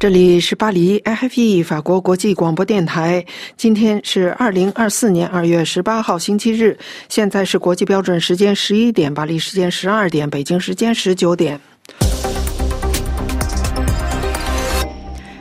[0.00, 3.22] 这里是巴黎 IFE 法国国际广播电台。
[3.58, 6.78] 今天是二零二四年二月十八号星期日，
[7.10, 11.60] 现在是国际标准时间十一点，巴黎时间十二点，北京时间十九点。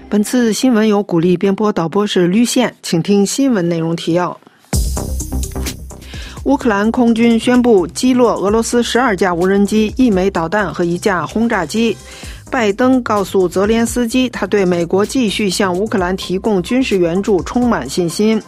[0.09, 4.37] 本次新闻由鼓励编播，导播是绿线，请听新闻内容提要。
[6.43, 11.95] 乌克兰空军宣布击落俄罗斯十二架无人机、一枚导弹和一架轰炸机。
[12.49, 18.41] 拜登告诉泽连斯基，他对美国继续向乌克兰提供军事援助充满信心。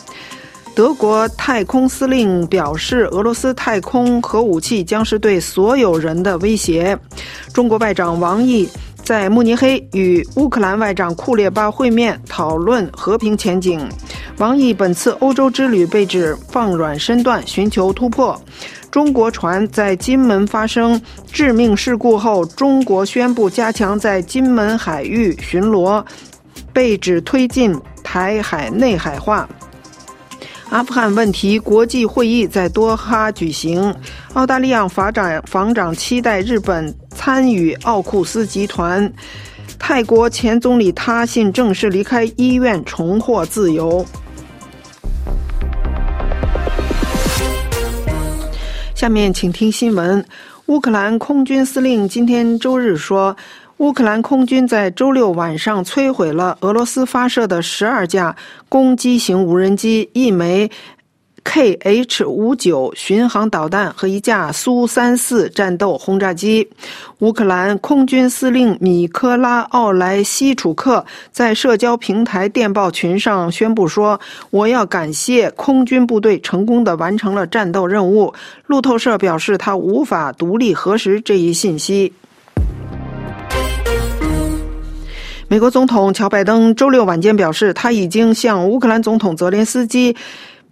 [0.74, 6.98] 德国太空司令表示，俄罗斯太空核武器将是对所有人的威胁。
[7.54, 8.68] 中国外长王毅
[9.12, 13.86] 在慕尼黑与乌克兰外长库列巴会面，讨论和平前景。
[14.38, 18.42] 王毅本次欧洲之旅被指放软身段，寻求突破。
[18.90, 26.02] 中国船在金门发生致命事故后，中国宣布加强在金门海域巡逻，
[26.72, 29.46] 被指推进台海内海化。
[30.72, 33.94] 阿富汗问题国际会议在多哈举行，
[34.32, 39.12] 澳大利亚法长防长期待日本参与奥库斯集团。
[39.78, 44.06] 泰国前总理他信正式离开医院，重获自由。
[48.96, 50.24] 下面请听新闻。
[50.68, 53.36] 乌克兰空军司令今天周日说，
[53.82, 58.36] 乌克兰空军在周六晚上摧毁了俄罗斯发射的十二架
[58.70, 60.70] 攻击型无人机，一枚。
[61.44, 66.70] Kh 五九巡航导弹和一架苏三四战斗轰炸机。
[67.22, 78.32] 乌克兰空军司令米科拉奥莱西楚克在社交平台电报群上宣布说：“我要感谢空军部队成功的完成了战斗任务。”
[78.68, 82.14] 路透社表示，他无法独立核实这一信息。
[85.52, 90.16] 美国总统乔拜登周六晚间表示，他已经向乌克兰总统泽连斯基。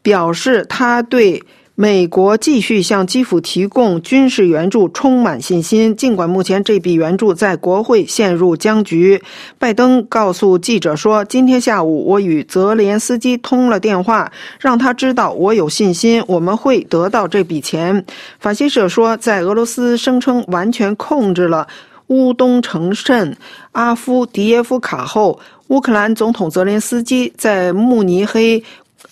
[0.01, 1.43] 表示他对
[1.75, 9.21] 美国继续向基辅提供军事援助充满信心，尽管目前这笔援助在国会陷入僵局。
[9.57, 18.05] 拜登告诉记者说：“今天下午，我与泽连斯基通了电话，让他知道我有信心，我们会得到这笔钱。”
[18.39, 21.67] 法新社说，在俄罗斯声称完全控制了
[22.09, 23.35] 乌东城镇
[23.71, 25.39] 阿夫迪耶夫卡后，
[25.69, 28.63] 乌克兰总统泽连斯基在慕尼黑。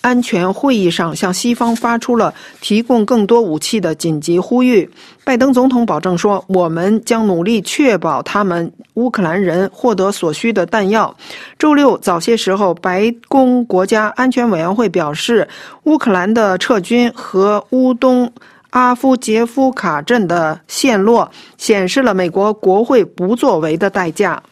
[0.02, 4.88] 安全会议上向西方发出了提供更多武器的紧急呼吁。
[5.24, 11.12] 拜登总统保证说：“我们将努力确保他们乌克兰人获得所需的弹药。”
[11.58, 15.48] 周六早些时候，白宫国家安全委员会表示，
[15.84, 18.30] 乌克兰的撤军和乌东
[18.70, 24.42] 阿夫杰夫卡镇的陷落显示了美国国会不作为的代价。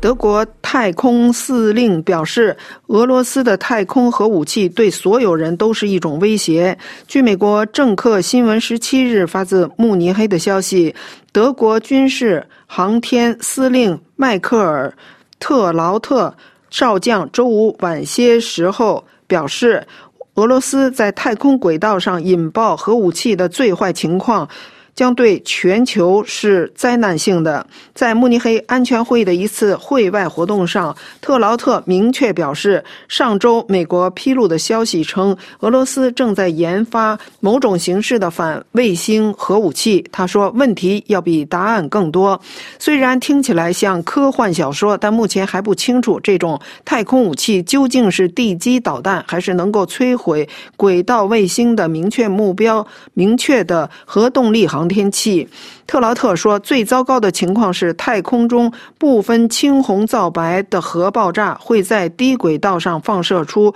[0.00, 2.56] 德国太空司令表示，
[2.88, 6.76] 俄罗斯的太空核武器对所有人都是一种威胁。
[7.06, 10.92] 据美国政客新闻十七日发自慕尼黑的消息，
[11.30, 14.92] 德国军事航天司令迈克尔·
[15.38, 16.34] 特劳特
[16.68, 19.86] 少将周五晚些时候表示，
[20.34, 24.48] 俄罗斯在太空轨道上引爆核武器的最坏情况。
[24.94, 27.66] 将对全球是灾难性的。
[27.94, 40.04] 在慕尼黑安全会议的一次会外活动上，特劳特明确表示，上周美国披露的消息称，俄罗斯正在研发某种形式的反卫星核武器。
[40.12, 42.38] 他说：“问题要比答案更多。
[42.78, 55.48] 虽然听起来像科幻小说，但目前还不清楚这种太空武器究竟是地基导弹，还是能够摧毁轨道卫星的明确目标、明确的核动力航。”航天器，
[55.86, 63.72] 特劳特说，最糟糕的情况是太空中不分青红皂白的核爆炸会在低轨道上放射出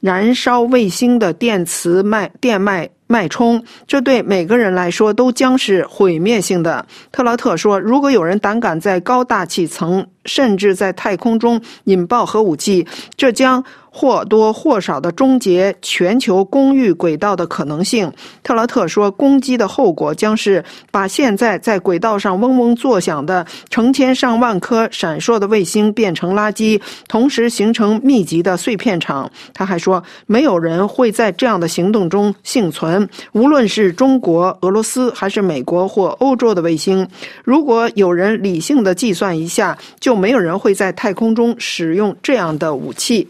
[0.00, 2.88] 燃烧卫星的电磁脉电脉。
[3.08, 6.84] 脉冲，这对每个人来说都将是毁灭性的。
[7.12, 12.86] 特劳特说：“如果有人胆敢在高大气层，甚至在太空中引爆核武器，
[13.16, 18.12] 这将或多或少的终结全球公寓轨道的可能性。”
[18.42, 37.06] 特劳特说：“攻击的后果将是把现在在轨道上嗡嗡作响的成千上万颗闪烁的卫星变成垃圾，同时形成密集的碎片场。”他还说：“没有人会在这样的行动中幸存。”无论是中国、俄罗斯还是美国或欧洲的卫星，
[37.44, 43.28] 如果有人理性的计算一下，就没有人会在太空中使用这样的武器。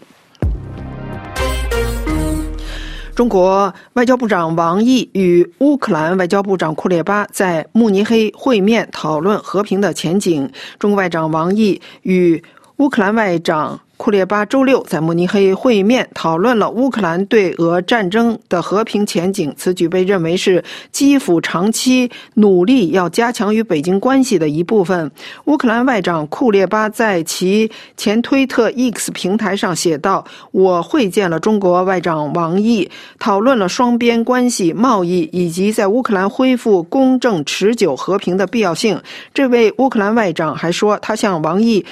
[3.14, 10.50] 中国外交部长王毅与乌克兰外交部长库列巴在慕尼黑会面，讨论和平的前景。
[10.78, 12.42] 中国外长王毅与
[12.76, 13.80] 乌克兰外长。
[13.96, 19.52] 库列巴周六在慕尼黑会面，讨论了乌克兰对俄战争的和平前景。
[19.56, 20.62] 此举被认为是
[20.92, 25.10] 基辅长期努力要加强与北京关系的一部分。
[25.46, 32.88] 乌克兰外长库列巴在其前推特 X 平台上写道：“我会见了中国外长王毅，
[33.18, 39.00] 讨论了双边关系、贸易以及在乌克兰恢复公正、持久和平的必要性。”
[39.32, 41.84] 这位乌克兰外长还说，他向王毅。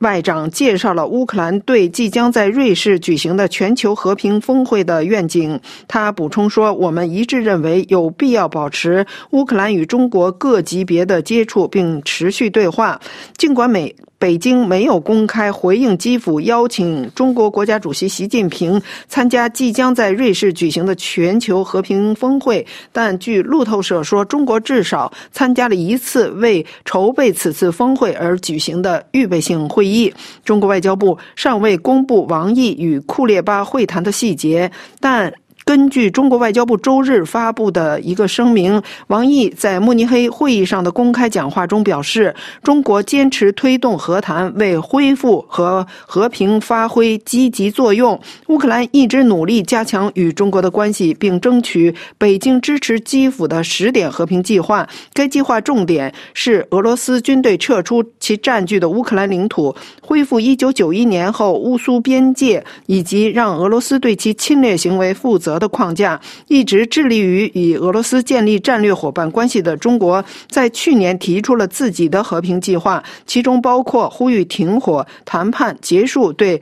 [0.00, 5.60] 外长介绍了乌克兰对即将在瑞士举行的全球和平峰会的愿景。
[5.86, 13.00] 他补充说：“我们一致认为有必要保持乌克兰与中国各级别的接触，并持续对话。
[13.36, 30.12] 尽管美。”北京没有公开回应基辅邀请中国国家主席习近平参加即将在瑞士举行的全球和平峰会，但据路透社说，中国至少参加了一次为筹备此次峰会而举行的预备性会议。
[30.44, 34.70] 中国外交部尚未公布王毅与库列巴会谈的细节，
[35.00, 35.32] 但。
[35.70, 42.34] 根据中国外交部周日发布的一个声明，王毅在慕尼黑会议上的公开讲话中表示，
[42.64, 48.20] 中国坚持推动和谈，为恢复和和平发挥积极作用。
[48.48, 54.84] 乌克兰一直努力加强与中国的关系，并争取北京支持基辅的十点和平计划。
[55.14, 59.72] 该计划重点是俄罗斯军队撤出其占据的乌克兰领土，
[60.02, 65.59] 恢复1991年后乌苏边界，以及让俄罗斯对其侵略行为负责。
[65.60, 76.60] 的框架一直致力于与俄罗斯建立战略伙伴关系的中国，在去年提出了自己的和平计划，其中包括呼吁停火谈判、结束对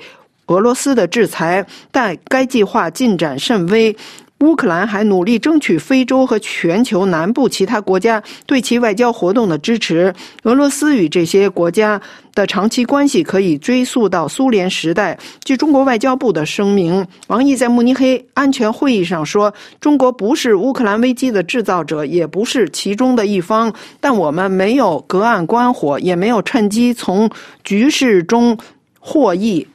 [0.48, 3.96] 俄罗斯的制裁，但该计划进展甚微。
[4.40, 10.14] 乌克兰还努力争取非洲和全球南部其他国家对其外交活动的支持。
[10.44, 12.00] 俄罗斯与这些国家
[12.35, 15.19] 的长期关系可以追溯到苏联时代。
[15.43, 27.29] 据中国外交部的声明，王毅在慕尼黑安全会议上说：“中国不是乌克兰危机的制造者，也不是其中的一方，但我们没有隔岸观火，也没有趁机从
[27.64, 28.56] 局势中
[29.00, 29.67] 获益。”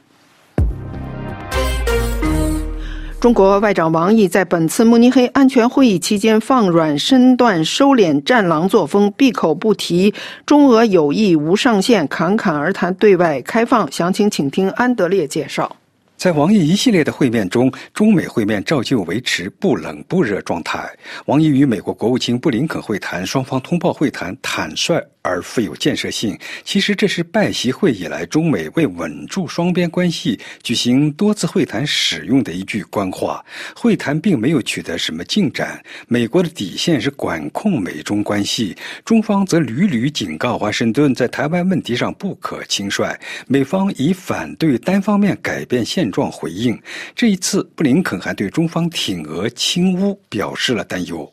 [3.24, 10.12] 中国外长王毅在本次慕尼黑安全会议期间放软身段、收敛战狼作风，闭口不提
[10.44, 13.90] 中俄友谊无上限，侃侃而谈对外开放。
[13.90, 15.74] 详情请听安德烈介绍。
[16.18, 20.86] 在王毅一系列的会面中，中美会面照旧维持不冷不热状态。
[21.24, 25.02] 王毅与美国国务卿布林肯会谈，双方通报会谈坦率。
[25.24, 26.38] 而富有建设性。
[26.62, 33.44] 其实这是拜习会以来中美为稳住双边关系举行多次会谈使用的一句官话。
[33.74, 35.82] 会谈并没有取得什么进展。
[36.06, 43.18] 美国的底线是管控美中关系，中方则屡屡警告华盛顿在台湾问题上不可轻率。
[43.46, 46.78] 美方以反对单方面改变现状回应。
[47.16, 51.32] 这一次，布林肯还对中方挺俄亲乌表示了担忧。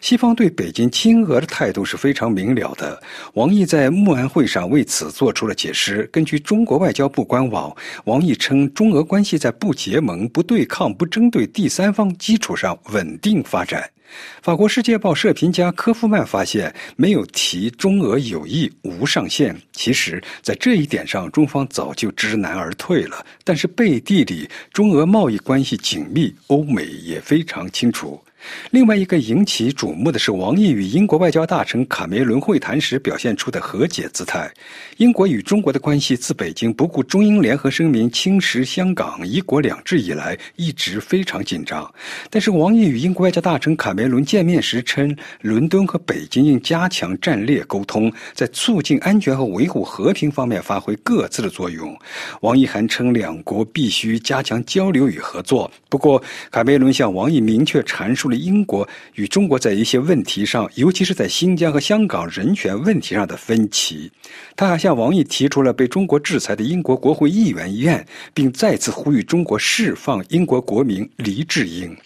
[0.00, 3.02] 西方对北京亲俄的态度是非常明了的。
[3.34, 6.08] 王毅在慕安会上为此做出了解释。
[6.12, 7.74] 根据中国外交部官网，
[8.04, 13.88] 王毅称，中俄关系在不结盟、不对抗、不针对第三方基础上稳定发展。
[14.42, 19.56] 法国《世界报》社评家科夫曼发现，没有提中俄友谊无上限。
[19.72, 23.24] 其实，在这一点上，中方早就知难而退了。
[23.42, 28.22] 但是背地里，中俄贸易关系紧密，欧美也非常清楚。
[28.70, 34.50] 另外一个引起瞩目的是，王毅与英国外交大臣卡梅伦会谈时表现出的和解姿态。
[34.96, 41.88] 英国与中国的关系自北京不顾中英联合声明侵蚀香港“一国两制”以来，一直非常紧张。
[42.30, 51.96] 但是，王毅与英国外交大臣卡梅伦见面时称，伦敦和北京应加强战略沟通，在促进安全和维护和平方面发挥各自的作用。
[52.40, 55.70] 王毅还称，两国必须加强交流与合作。
[55.88, 58.31] 不过，卡梅伦向王毅明确阐述。
[58.36, 64.10] 英国与中国在一些问题上，尤其是在新疆和香港人权问题上的分歧，
[64.56, 71.96] 他还向王毅提出了被中国制裁的英国国会议员议案，并再次呼吁中国释放英国国民黎智英。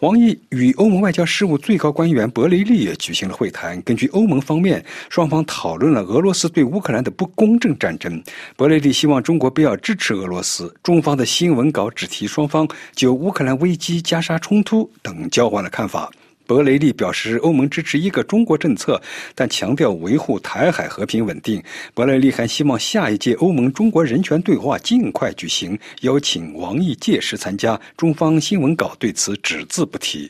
[0.00, 3.80] 王毅与欧盟外交事务最高官员博雷利也举行了会谈。
[3.82, 8.22] 根据欧盟方面，双方讨论了俄罗斯对乌克兰的不公正战争。
[8.56, 10.74] 博雷利希望中国不要支持俄罗斯。
[10.82, 16.10] 中方的新闻稿只提双方就乌克兰危机、加沙冲突等交换了看法。
[16.50, 19.00] 博雷利表示，欧盟支持一个中国政策，
[19.36, 21.62] 但强调维护台海和平稳定。
[21.94, 27.80] 博雷利还希望下一届欧盟中国人权对话尽快举行，邀请王毅届时参加。
[27.96, 30.28] 中方新闻稿对此只字不提。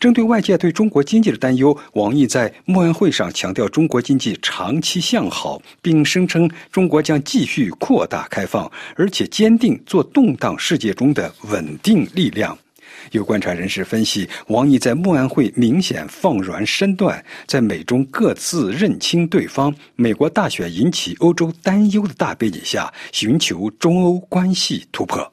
[0.00, 12.58] 针对外界对中国经济的担忧，王毅在慕安会上强调中国经济长期向好，并声称中国将继续扩大开放，而且坚定做动荡世界中的稳定力量。
[13.12, 25.31] 有观察人士分析，王毅在慕安会明显放软身段，在美中各自认清对方、美国大选引起欧洲担忧的大背景下，寻求中欧关系突破。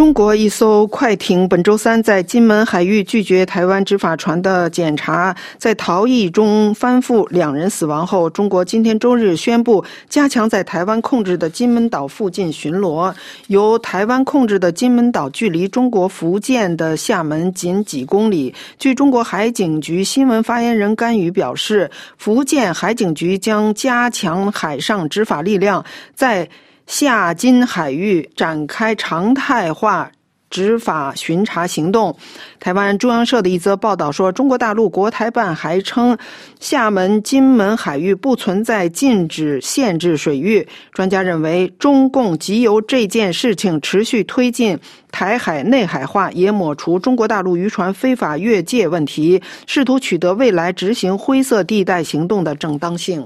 [0.00, 13.12] 中国一艘快艇本周三在金门海域拒绝台湾执法船的检查，在逃逸中翻覆，两人死亡后，中国今天周日宣布加强在台湾控制的金门岛附近巡逻。
[13.48, 18.54] 由台湾控制的金门岛距离中国福建的厦门仅几公里。
[18.78, 26.48] 据中国海警局新闻发言人甘宇表示，福建海警局将加强海上执法力量，在。
[26.90, 30.10] 下金海域展开常态化
[30.50, 32.16] 执法巡查行动。
[32.58, 36.18] 台湾中央社的一则报道说，中国大陆国台办还称，
[36.58, 40.66] 厦门、金门海域不存在禁止、限制水域。
[40.92, 44.76] 专家认为，中共即由这件事情持续推进
[45.12, 53.24] 台海内海化，也抹除中国大陆渔船非法越界问题，试图取得未来执行灰色地带行动的正当性。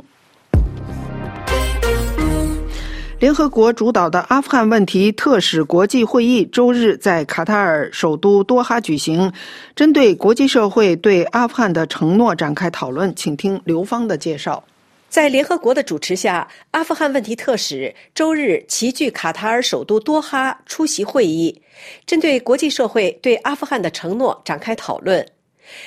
[3.25, 9.33] 联合国主导的阿富汗问题特使国际会议周日在卡塔尔首都多哈举行，
[9.75, 13.11] 针对国际社会对阿富汗的承诺展开讨论。
[13.17, 14.63] 请听刘芳的介绍。
[15.09, 21.63] 在联合国的主持下，阿富汗问题特使周日齐聚卡塔尔首都多哈出席会议，
[22.05, 25.27] 针对国际社会对阿富汗的承诺展开讨论。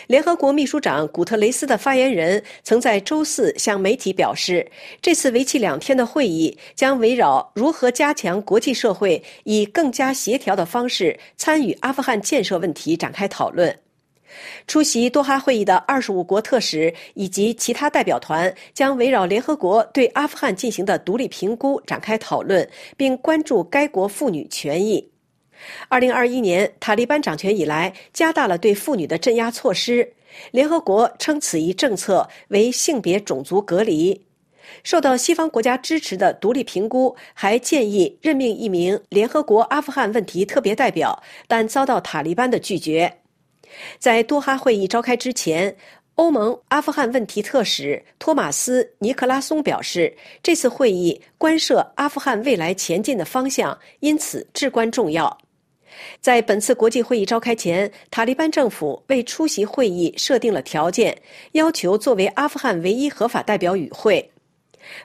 [0.07, 4.69] 联合国秘书长古特雷斯的发言人曾在周四向媒体表示，
[5.01, 13.77] 这次为期两天的会议将围绕如何加强国际社会以更加协调的方式参与阿富汗建设问题展开讨论。
[14.67, 22.67] 出席多哈会议的二十五国特使以及其他代表团将围绕联合国对阿富汗进行的独立评估展开讨论，
[22.97, 25.09] 并关注该国妇女权益。
[25.87, 30.13] 二零二一年塔利班掌权以来，加大了对妇女的镇压措施。
[30.51, 34.25] 联合国称此一政策为性别种族隔离。
[34.83, 43.11] 受到西方国家支持的独立评估还建议任命一名联合国阿富汗问题特别代表，但遭到塔利班的拒绝。
[43.97, 45.75] 在多哈会议召开之前，
[46.15, 55.35] 欧盟阿富汗问题特使托马斯·尼克拉松表示，这次会议关涉阿富汗未来前进的方向，因此至关重要。
[56.21, 61.17] 在本次国际会议召开前，塔利班政府为出席会议设定了条件，
[61.53, 64.31] 要求作为阿富汗唯一合法代表与会。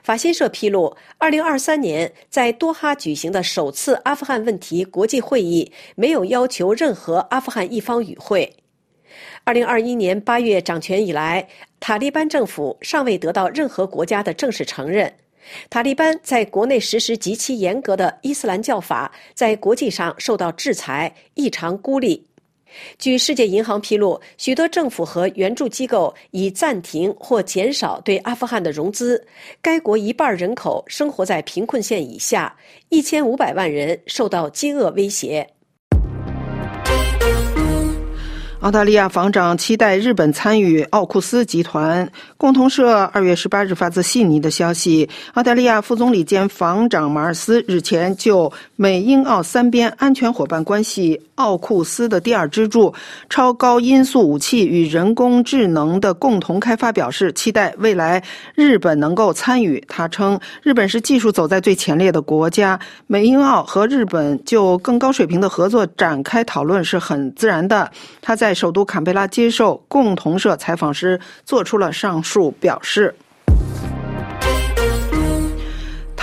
[0.01, 8.53] 法新社披露，2023年在多哈举行的首次阿富汗问题国际会议没有要求任何阿富汗一方与会。
[9.45, 11.45] 2021年8月掌权以来，
[11.81, 15.13] 塔利班政府尚未得到任何国家的正式承认。
[15.69, 22.25] 塔利班在国内实施极其严格的伊斯兰教法，在国际上受到制裁，异常孤立。
[22.97, 29.23] 据世界银行披露，许多政府和援助机构已暂停或减少对阿富汗的融资。
[29.61, 32.55] 该国一半人口生活在贫困线以下，
[32.89, 35.47] 一千五百万人受到饥饿威胁。
[38.63, 42.09] 澳大利亚防长期待日本参与奥库斯集团。
[42.37, 52.93] 共同社二月十八日发自悉尼的消息：澳大利亚副总理兼防长马尔斯日前就美英澳三边安全伙伴关系奥库斯的第二支柱——
[53.29, 58.23] 超高音速武器与人工智能的共同开发表示，期待未来
[58.55, 59.83] 日本能够参与。
[59.89, 67.91] 他称，日本是技术走在最前列的国家，美英澳和日本就更高水平的合作展开讨论是很自然的。
[68.21, 73.15] 他在首都坎贝拉接受共同社采访时，做出了上述表示。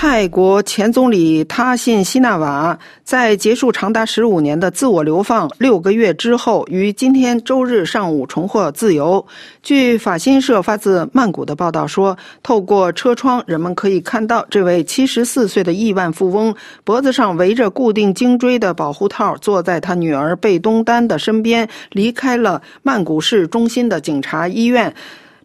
[0.02, 9.26] 泰国前总理他信希纳瓦在结束长达十五年的自我流放六个月之后，于今天周日上午重获自由。
[9.62, 24.95] 据法新社发自曼谷的报道说，透过车窗，人们可以看到这位七十四岁的亿万富翁脖子上围着固定颈椎的保护套，坐在他女儿贝东丹的身边，离开了曼谷市中心的警察医院。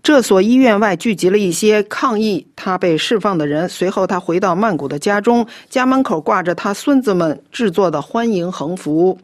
[0.05, 3.67] 这所医院外聚集了一些抗议他被释放的人。
[3.67, 9.17] 随后，他回到曼谷的家中，家门口挂着他孙子们制作的欢迎横幅。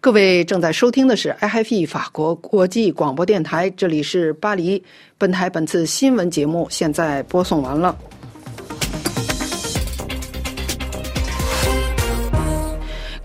[0.00, 4.82] 各位正在收听的是 IFE 法国国际广播电台，这里是巴黎。
[5.18, 7.94] 本台本次新闻节目现在播送完了。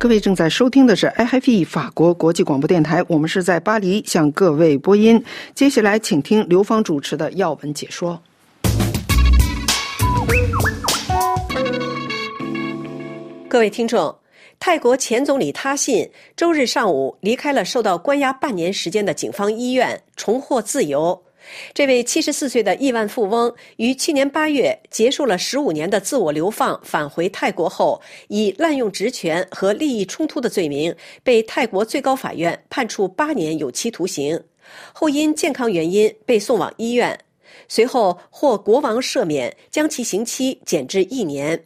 [0.02, 5.24] 各位正在收听的是 IFE 法国国际广播电台，我们是在巴黎向各位播音。
[5.54, 8.20] 接下来，请听刘芳主持的要闻解说。
[13.48, 14.18] 各位听众。
[14.60, 21.24] 泰国前总理他信周日上午离开了受到关押半年时间的警方医院，重获自由。
[21.74, 34.42] 这位七十四岁的亿万富翁于去年八月结束了十五年的自我流放，返回泰国后，以滥用职权和利益冲突的罪名被泰国最高法院判处八年有期徒刑，
[34.94, 37.20] 后因健康原因被送往医院，
[37.68, 41.66] 随后获国王赦免，将其刑期减至一年。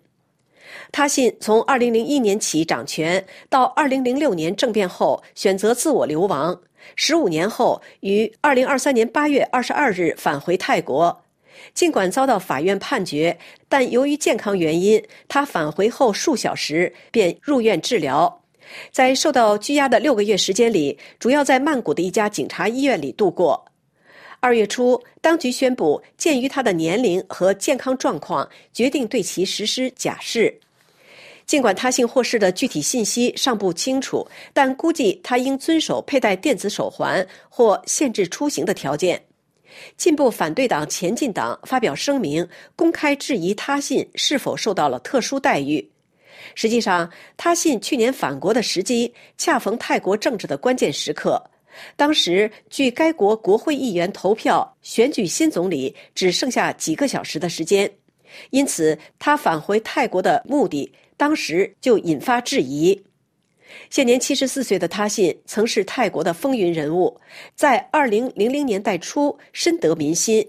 [0.92, 6.60] 他信从2001年起掌权，到2006年政变后选择自我流亡。
[6.96, 11.24] 十五年后，于二零二三年八月二十二日返回泰国。
[11.74, 13.38] 尽管遭到法院判决，
[13.70, 18.42] 但由于健康原因，他返回后数小时便入院治疗。
[18.92, 23.66] 在受到拘押的六个月时间里，主要在曼谷的一家警察医院里度过。
[24.42, 30.60] 二月初，当局宣布，鉴于他的年龄和健康状况，决定对其实施假释。
[31.46, 39.22] 尽管他信获释的具体信息尚不清楚，但估计他应遵守佩戴电子手环或限制出行的条件。
[39.98, 45.88] 进步反对党前进党发表声明，公开质疑他信是否受到了特殊待遇。
[46.56, 51.44] 实际上，他信去年返国的时机恰逢泰国政治的关键时刻，
[51.96, 57.92] 当时距该国国会议员投票选举新总理只剩下几个小时的时间，
[58.52, 60.92] 因此他返回泰国的目的。
[61.18, 63.04] 当时就引发质疑。
[63.90, 67.20] 现年七十四岁的他信曾是泰国的风云人物，
[67.56, 70.48] 在二零零零年代初深得民心。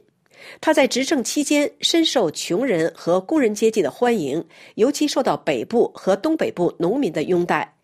[0.61, 4.45] 他在执政期间深受穷人和工人阶级的欢迎，
[4.75, 7.75] 尤其受到北部和东北部农民的拥戴。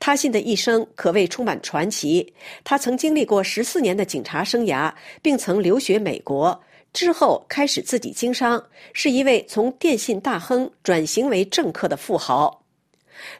[0.00, 2.32] 他信的一生可谓充满传奇。
[2.64, 6.58] 他曾经历过十四年的警察生涯，并曾留学美国。
[6.94, 12.62] 之后开始自己经商，是一位从电信大亨转型为政客的富豪。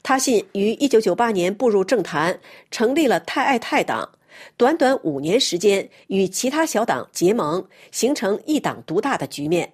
[0.03, 2.39] 他信于一九九八年步入政坛，
[2.73, 4.09] 成立了泰爱泰党，
[4.57, 9.73] 短短五年时间与其他小党结盟，形成一党独大的局面。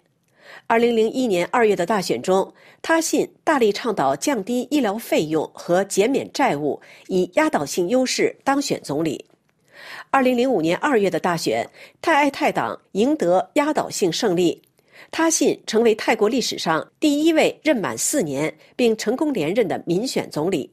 [0.67, 9.25] 二零零一年二月的大选中，他信大力倡导降低医疗费用和减免债务，以压倒性优势当选总理。
[10.13, 11.71] 二零零五年二月的大选，
[12.03, 14.61] 泰爱泰党赢得压倒性胜利，
[15.13, 20.69] 他信成为泰国历史上第一位任满四年并成功连任的民选总理。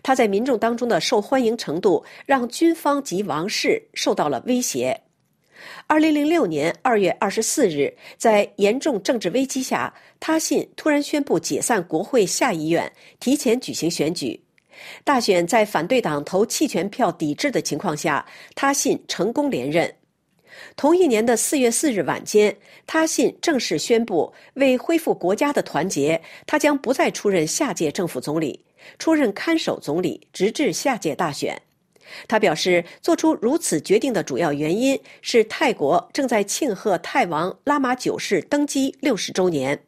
[0.00, 5.00] 他在民众当中的受欢迎程度，让军方及王室受到了威胁。
[5.88, 14.40] 二零零六年二月二十四日，在严重政治危机下，他信突然宣布解散国会下议院，提前举行选举。
[15.04, 19.94] 大选在反对党投弃权票抵制的情况下，他信成功连任。
[20.76, 28.64] 同一年的四月四日晚间，他信正式宣布，为恢复国家的团结，他将不再出任下届政府总理，
[28.98, 31.60] 出任看守总理，直至下届大选。
[32.26, 39.78] 他表示，做出如此决定的主要原因是泰国正在庆贺泰王拉玛九世登基六十周年。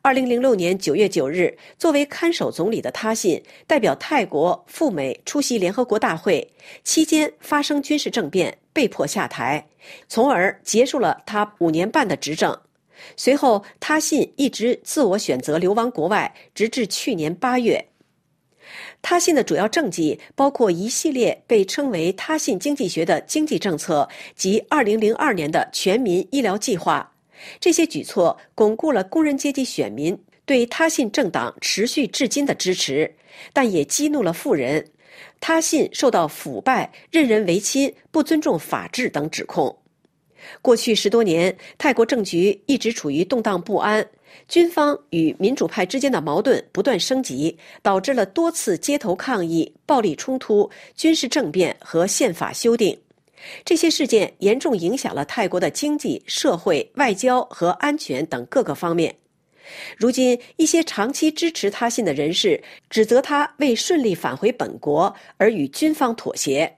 [0.00, 6.52] 二零零六年九月九日，作为看守总理的他信代表泰国赴美出席联合国大会，
[6.84, 9.66] 期间发生军事政变，被迫下台，
[10.08, 12.56] 从而结束了他五年半的执政。
[13.16, 17.88] 随后，他信一直自我选择流亡国外，直至去年八月。
[19.02, 27.11] 他信的主要政绩包括一系列被称为“他信经济学”的经济政策及二零零二年的全民医疗计划。
[27.60, 33.14] 这些举措巩固了工人阶级选民对他信政党持续至今的支持，
[33.52, 34.84] 但也激怒了富人。
[35.40, 39.76] 他信受到腐败、任人唯亲、不尊重法治等指控。
[40.60, 44.04] 过去十多年，泰国政局一直处于动荡不安，
[44.48, 52.98] 军方与民主派之间的矛盾不断升级，导致了多次街头抗议、暴力冲突、军事政变和宪法修订。
[53.64, 59.14] 这些事件严重影响了泰国的经济社会、外交和安全等各个方面。
[59.96, 66.70] 如今，一些长期支持他信的人士指责他为顺利返回本国而与军方妥协。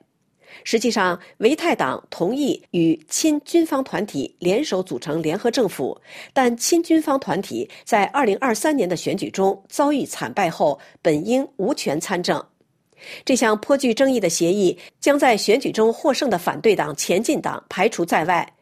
[0.63, 5.99] 实际上，维泰党同意与亲军方团体联手组成联合政府，
[6.31, 12.41] 但亲军方团体在2023年的选举中遭遇惨败后，本应无权参政。
[13.23, 18.53] 这项颇具争议的协议将在选举中获胜的反对党前进党排除在外，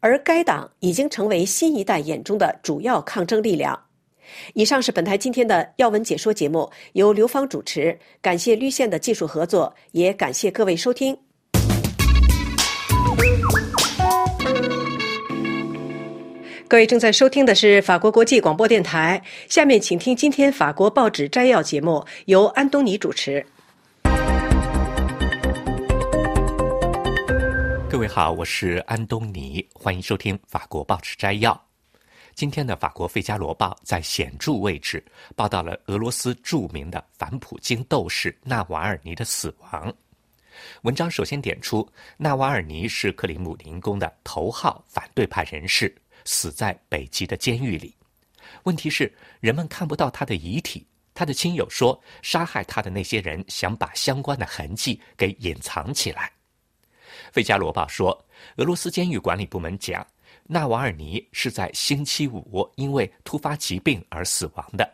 [0.00, 3.78] 而该党已经成为新一代眼中的主要抗争力量。
[4.54, 7.98] 以上是本台今天的要闻解说节目，由刘芳主持。
[8.22, 11.16] 感谢绿线的技术合作，也感谢各位收听。
[16.66, 23.44] 各位正在收听的是法国国际广播电台，下面请听今天法国报纸摘要节目，由安东尼主持。
[27.92, 31.62] 各位好，我是安东尼，欢迎收听法国报纸摘要。
[32.34, 35.04] 今天的法国《费加罗报》在显著位置
[35.36, 39.94] 报道了俄罗斯著名的反普京斗士纳瓦尔尼的死亡。
[40.84, 47.94] 文章首先点出，纳瓦尔尼是克里姆林宫的头号反对派人士，死在北极的监狱里。
[48.62, 50.86] 问题是，人们看不到他的遗体。
[51.12, 56.22] 他的亲友说，杀害他的那些人想把相关的痕迹给隐藏起来。
[57.32, 58.24] 《费加罗报》说，
[58.56, 60.06] 俄罗斯监狱管理部门讲。
[60.44, 64.88] 纳瓦尔尼是在星期五因为突发疾病而死亡的。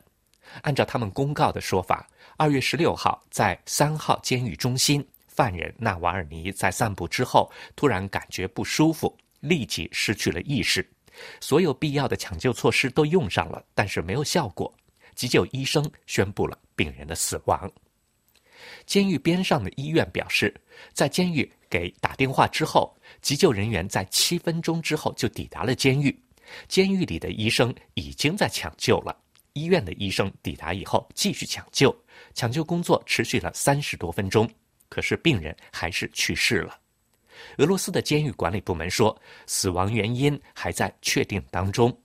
[0.63, 10.87] 按照他们公告的说法，二月十六号在三号监狱中心，犯人纳瓦尔尼在散步之后突然感觉不舒服，立即失去了意识。
[11.41, 14.73] 所有必要的抢救措施都用上了，但是没有效果。
[15.15, 17.71] 急救医生宣布了病人的死亡。
[18.87, 20.55] 监狱边上的医院表示，
[20.93, 22.95] 在监狱给打电话之后。
[23.21, 26.17] 急救人员在七分钟之后就抵达了监狱，
[26.69, 29.17] 监狱里的医生已经在抢救了。
[29.55, 31.95] 医院的医生抵达以后继续抢救，
[32.33, 34.49] 抢救工作持续了三十多分钟，
[34.89, 36.79] 可是病人还是去世了。
[37.57, 42.01] 俄罗斯的监狱管理部门说，死亡原因还在确定当中。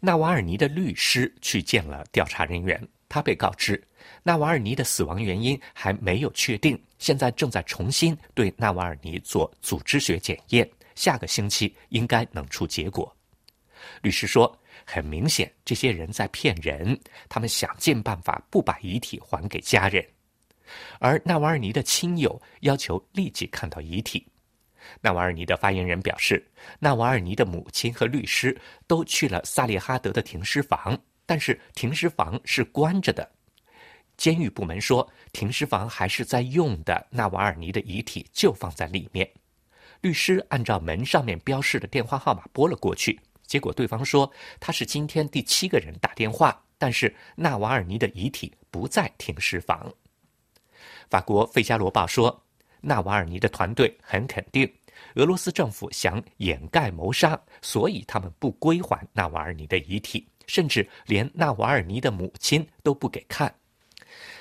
[0.00, 3.82] 纳瓦尔尼的律师去见了调查人员，他被告知。
[4.22, 13.14] 纳瓦尔尼的死亡原因还没有确定，现在正在重新对纳瓦尔尼做组织学检验，下个星期应该能出结果。
[14.02, 20.04] 律师说：“很明显，这些人在骗人，他们想尽办法不把遗体还给家人。”
[20.98, 24.26] 而纳瓦尔尼的亲友要求立即看到遗体。
[25.00, 26.44] 纳瓦尔尼的发言人表示，
[26.78, 33.30] 纳瓦尔尼的母亲和律师都去了萨利哈德的停尸房，但是停尸房是关着的。
[34.18, 39.30] 监狱部门说，停尸房还是在用的，纳瓦尔尼的遗体就放在里面。
[40.00, 49.92] 律师按照门上面标示的电话号码拨了过去，结果对方说他是今天第七个人打电话，但是纳瓦尔尼的遗体不在停尸房。
[51.08, 52.44] 法国《费加罗报》说，
[52.80, 54.68] 纳瓦尔尼的团队很肯定，
[55.14, 63.52] 俄罗斯政府想掩盖谋杀，所以他们不归还纳瓦尔尼的遗体，甚至连纳瓦尔尼的母亲都不给看。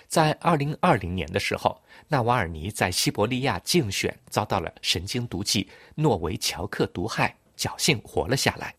[0.08, 8.74] 在二零二零年的时候，纳瓦尔尼在西伯利亚竞选遭到了神经毒剂诺维乔克毒害，侥幸活了下来。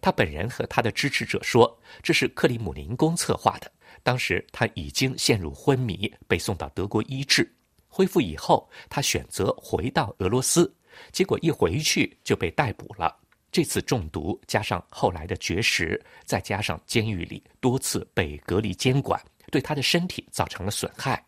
[0.00, 3.70] 他本人和他的支持者说，这是克里姆林宫策划的。
[4.02, 7.50] 当时他已经陷入昏迷，被送到德国医治。
[7.86, 10.72] 恢复以后，他选择回到俄罗斯，
[11.12, 13.14] 结果一回去就被逮捕了。
[13.52, 19.20] 这次中毒加上后来的绝食，再加上监狱里多次被隔离监管。
[19.50, 21.22] 对他的身体造成了损害，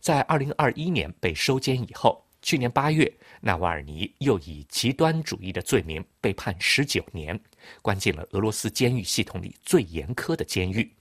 [0.00, 7.38] 在二零二一年被收监以后，去年八月，纳瓦尔尼又以极端主义的罪名被判十九年，
[7.80, 10.92] 关进了俄罗斯监狱系统里最严苛的监狱。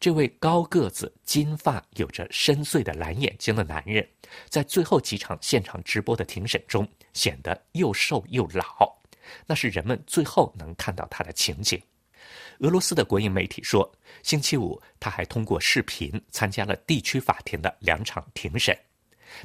[0.00, 4.06] 这位高个子、金发、有着深邃的蓝眼睛的男人，
[4.48, 9.00] 在最后几场现场直播的庭审中显得又瘦又老，
[9.46, 11.80] 那是人们最后能看到他的情景。
[12.62, 18.76] 俄罗斯的国营媒体说，星期五他还通过视频参加了地区法庭的两场庭审。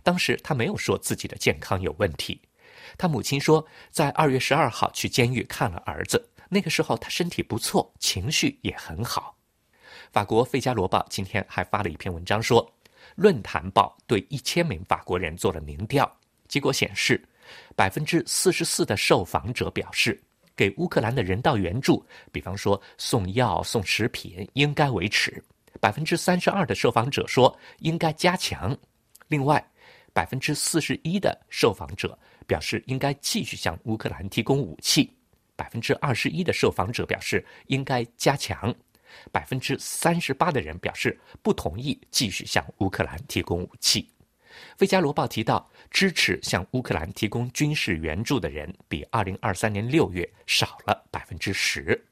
[0.03, 2.39] 当时他没有说自己的健康有问题。
[2.95, 9.35] 他母亲说，在二月十二号去监狱看了儿子，那个时候他身体不错，情绪也很好。
[10.11, 12.63] 法国《费加罗报》今天还发了一篇文章说，
[13.15, 17.27] 《论坛报》对一千名法国人做了民调，结果显示，
[17.75, 20.21] 百分之四十四的受访者表示。
[20.57, 25.41] 给乌克兰的人道援助，比方说送药、送食品，应该维持。
[25.79, 28.75] 百分之三十二的受访者说应该加强。
[29.27, 29.63] 另外，
[30.11, 32.17] 百分之四十一的受访者
[32.47, 35.13] 表示应该继续向乌克兰提供武器。
[35.55, 38.73] 百分之二十一的受访者表示应该加强。
[39.31, 44.01] 百分之三十八的人表示不同意继续向乌克兰提供武器。
[44.77, 52.03] 《费加罗报》提到，支持向乌克兰提供军事援助的人比2023年6月少了百分之十。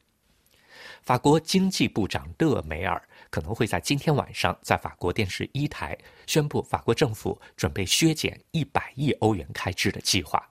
[1.03, 10.43] 法国经济部长勒梅尔可能会在今天晚上在法国电视一台宣布法国政府准备削减一百亿欧元开支的计划。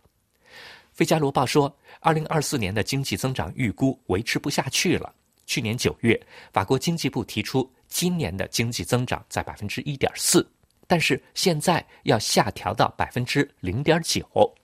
[0.92, 5.12] 《费加罗报》说，二零二四年的经济增长预估维持不下去了。
[5.44, 6.18] 去年九月，
[6.52, 10.48] 法国经济部提出今年的经济增长在百分之一点四，
[10.87, 14.55] 但是现在要下调到百分之零点九。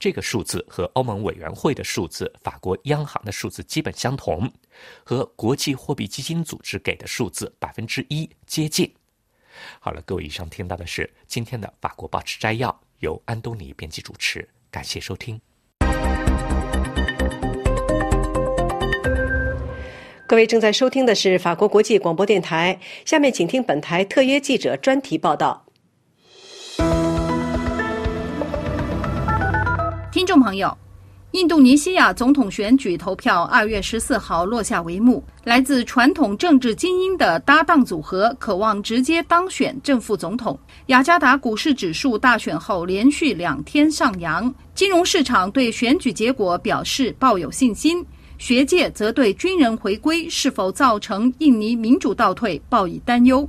[0.00, 4.50] 这个数字和欧盟委员会的数字、法国央行的数字基本相同，
[5.04, 8.92] 和国际货币基金组织给的数字百分之一接近。
[9.78, 15.40] 好了，各位，以上听到的是今天的法国报纸摘要，由安东尼编辑主持，感谢收听。
[20.26, 25.65] 各位正在收听的是法国国际广播电台，下面请听本台特约记者专题报道。
[30.16, 30.74] 听众朋友，
[31.32, 35.22] 印度尼西亚总统选举投票二月十四号落下帷幕。
[35.44, 40.58] 来自传统政治精英的搭档组合渴望直接当选正副总统。
[40.86, 48.02] 雅加达股市指数大选后连续两天上扬，金融市场对选举结果表示抱有信心，
[48.38, 53.46] 学界则对军人回归是否造成印尼民主倒退报以担忧。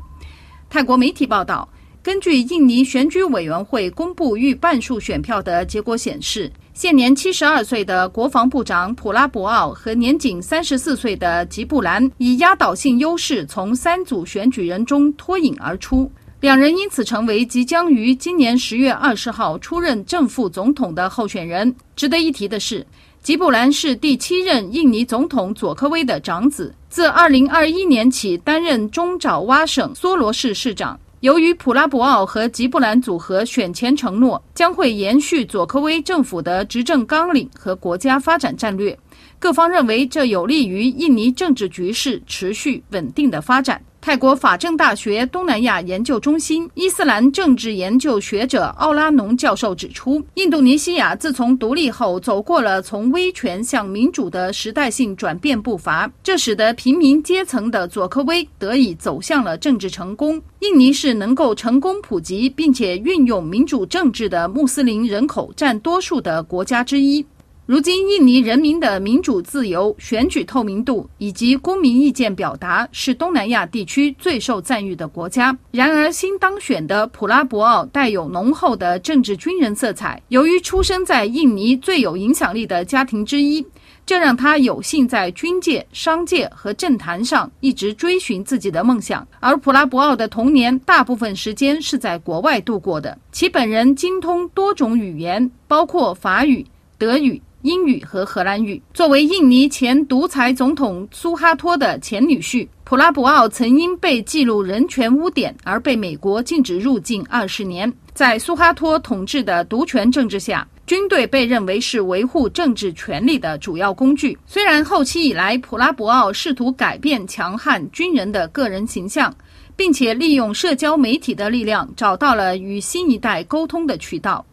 [0.70, 1.66] 泰国媒体报道。
[2.08, 21.76] 根据印尼选举委员会公布逾半数选票的结果显示，现年七十二岁的国防部长普拉博奥和年仅三十四岁的吉布兰以压倒性优势从三组选举人中脱颖而出，两人因此成为即将于今年十月二十号出任正副总统的候选人。
[21.98, 22.88] 值得一提的是，
[23.22, 30.98] 吉布兰是第七任印尼总统佐科威的长子，自二零二一年起担任中爪哇省梭罗市市长。
[31.22, 38.96] 由于普拉博奥和吉布兰组合选前承诺将会延续佐科威政府的执政纲领和国家发展战略，
[39.40, 43.82] 各方认为这有利于印尼政治局势持续稳定的发展。
[44.00, 60.42] 泰国法政大学东南亚研究中心伊斯兰政治研究学者奥拉农教授指出，印度尼西亚自从独立后走过了从威权向民主的时代性转变步伐，这使得平民阶层的佐科威得以走向了政治成功。
[60.60, 67.26] 印尼是能够成功普及并且运用民主政治的穆斯林人口占多数的国家之一。
[67.68, 75.54] 如今，印尼人民的民主自由、选举透明度以及公民意见表达是东南亚地区最受赞誉的国家。
[75.72, 80.22] 然而，新当选的普拉博奥带有浓厚的政治军人色彩。
[80.30, 83.66] 由于出生在印尼最有影响力的家庭之一，
[84.06, 89.28] 这让他有幸在军界、商界和政坛上一直追寻自己的梦想。
[89.42, 96.66] 而普拉博奥的童年大部分时间是在国外度过的，其本人精通多种语言，包括法语、
[96.98, 97.42] 德语。
[97.62, 98.82] 英语和荷兰语。
[98.94, 107.92] 作为印尼前独裁总统苏哈托的前女婿，普拉博奥曾因被记录人权污点而被美国禁止入境二十年。
[108.14, 114.38] 在苏哈托统治的独权政治下，军队被认为是维护政治权力的主要工具。
[114.48, 119.32] 虽然后期以来，普拉博奥试图改变强悍军人的个人形象，
[119.76, 124.44] 并且利用社交媒体的力量找到了与新一代沟通的渠道。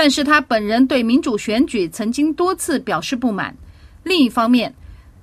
[0.00, 3.54] 但是他本人对民主选举曾经多次表示不满。
[4.02, 4.74] 另一方面，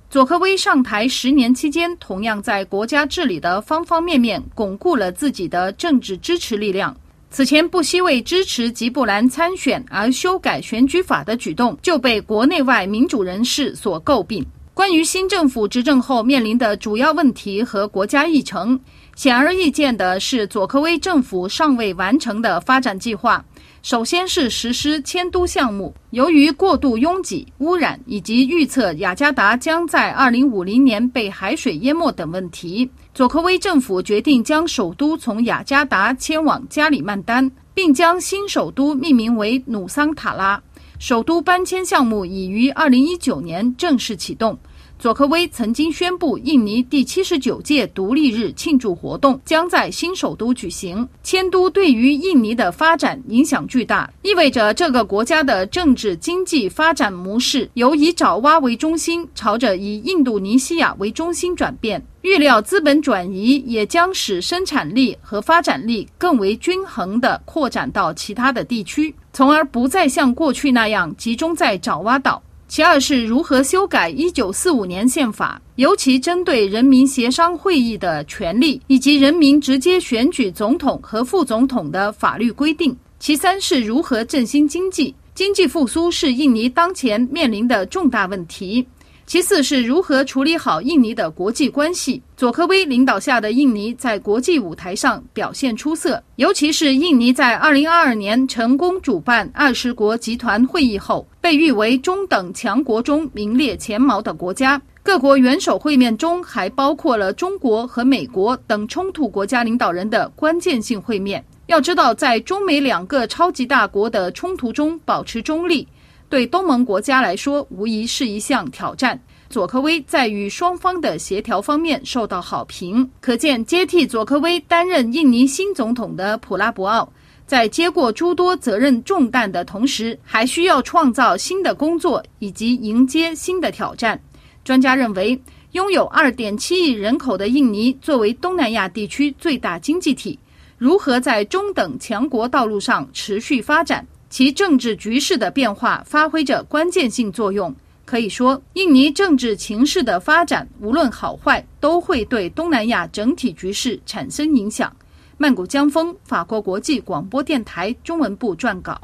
[0.08, 6.96] 佐科威上台十年期间，同样在国家治理的方方面面巩固了自己的政治支持力量。
[7.28, 14.46] 此前不惜为支持吉布兰参选而修改选举法的举动，就被国内外民主人士所诟病。
[14.74, 18.78] 关于新政府执政后面临的主要问题和国家议程，
[19.16, 23.44] 显而易见的是，佐科威政府尚未完成的发展计划。
[23.88, 40.62] 首先是实施迁都项目，由于过度拥挤、污染以及预测雅加达将在2050年被海水淹没等问题，佐科威政府决定将首都从雅加达迁往加里曼丹，并将新首都命名为努桑塔拉。
[40.98, 44.58] 首都搬迁项目已于2019年正式启动。
[44.98, 51.08] 佐科威曾经宣布，印尼第七十九届独立日庆祝活动将在新首都举行。
[51.22, 62.04] 迁都对于印尼的发展影响巨大，意味着这个国家的政治经济发展模式由以爪哇为中心，朝着以印度尼西亚为中心转变。
[62.22, 72.42] 预料资本转移也将使生产力和发展力更为均衡地扩展到其他的地区，从而不再像过去那样集中在爪哇岛。
[72.68, 82.94] 其二是如何修改一九四五年宪法，尤其针对人民协商会议的权利以及人民直接选举总统和副总统的法律规定。
[83.18, 88.86] 其三是如何振兴经济，经济复苏是印尼当前面临的重大问题。
[89.26, 92.22] 其次是如何处理好印尼的国际关系。
[92.34, 104.78] 佐科威领导下的印尼在国际舞台上表现出色，尤其是印尼在2022年成功主办二十国集团会议后，被誉为中等强国中名列前茅的国家。
[105.02, 111.42] 各国元首会面中还包括了中国和美国等冲突国家领导人的关键性会面。
[111.64, 115.88] 要知道，在中美两个超级大国的冲突中保持中立。
[116.28, 119.18] 对东盟国家来说，无疑是一项挑战。
[119.48, 127.10] 佐科威在与双方的协调方面受到好评，可见接替佐科威担任印尼新总统的普拉博奥，
[127.48, 134.20] 在接过诸多责任重担的同时，还需要创造新的工作以及迎接新的挑战。
[134.62, 135.40] 专家认为，
[135.72, 140.38] 拥有2.7亿人口的印尼作为东南亚地区最大经济体，
[140.76, 144.06] 如何在中等强国道路上持续发展？
[144.28, 147.74] 其政治局势的变化发挥着关键性作用。
[148.04, 154.94] 可以说，印尼政治情势的发展，无论好坏，都会对东南亚整体局势产生影响。
[155.40, 159.00] 曼谷江峰，法国国际广播电台中文部撰稿。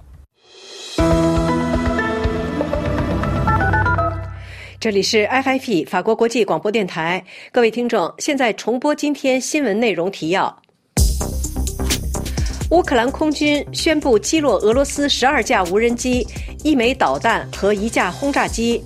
[4.81, 10.61] 这里是 FIP 法国国际广播电台，各位听众，现在重播今天新闻内容提要。
[12.73, 16.27] 乌克兰空军宣布击落俄罗斯十二架无人机、
[16.65, 18.85] 一枚导弹和一架轰炸机。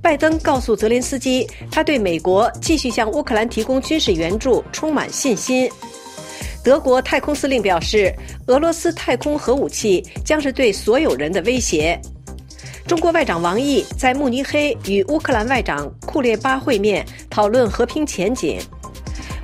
[0.00, 5.68] 拜登告诉泽连斯基，他对美国继续向乌克兰提供军事援助充满信心。
[6.68, 8.14] 德国太空司令表示，
[8.46, 11.98] 俄罗斯太空核武器将是对所有人的威胁。
[12.86, 18.60] 中国外长王毅在慕尼黑与乌克兰外长库列巴会面，讨论和平前景。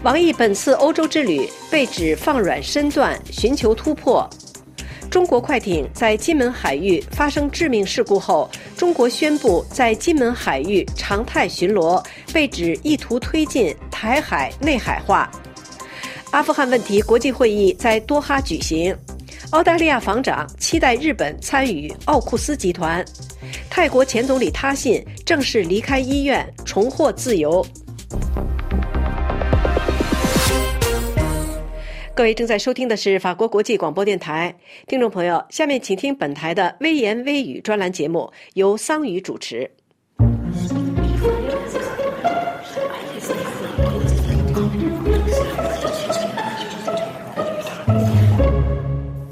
[0.03, 4.29] 王毅本次欧洲之旅被指放软身段，寻求突破。
[5.11, 15.31] 中国快艇在金门海域发生致命事故后，中国宣布在金门海域常态巡逻，被指意图推进台海内海化。
[16.35, 18.92] 阿富汗问题国际会议在多哈举行，
[19.53, 23.05] 澳大利亚防长期待日本参与奥库斯集团。
[23.70, 27.64] 泰国前总理他信正式离开医院，重获自由。
[32.16, 34.53] 各位正在收听的是法国国际广播电台，
[34.88, 39.70] 听众朋友，下面请听本台的微言微语专栏节目，由桑宇主持。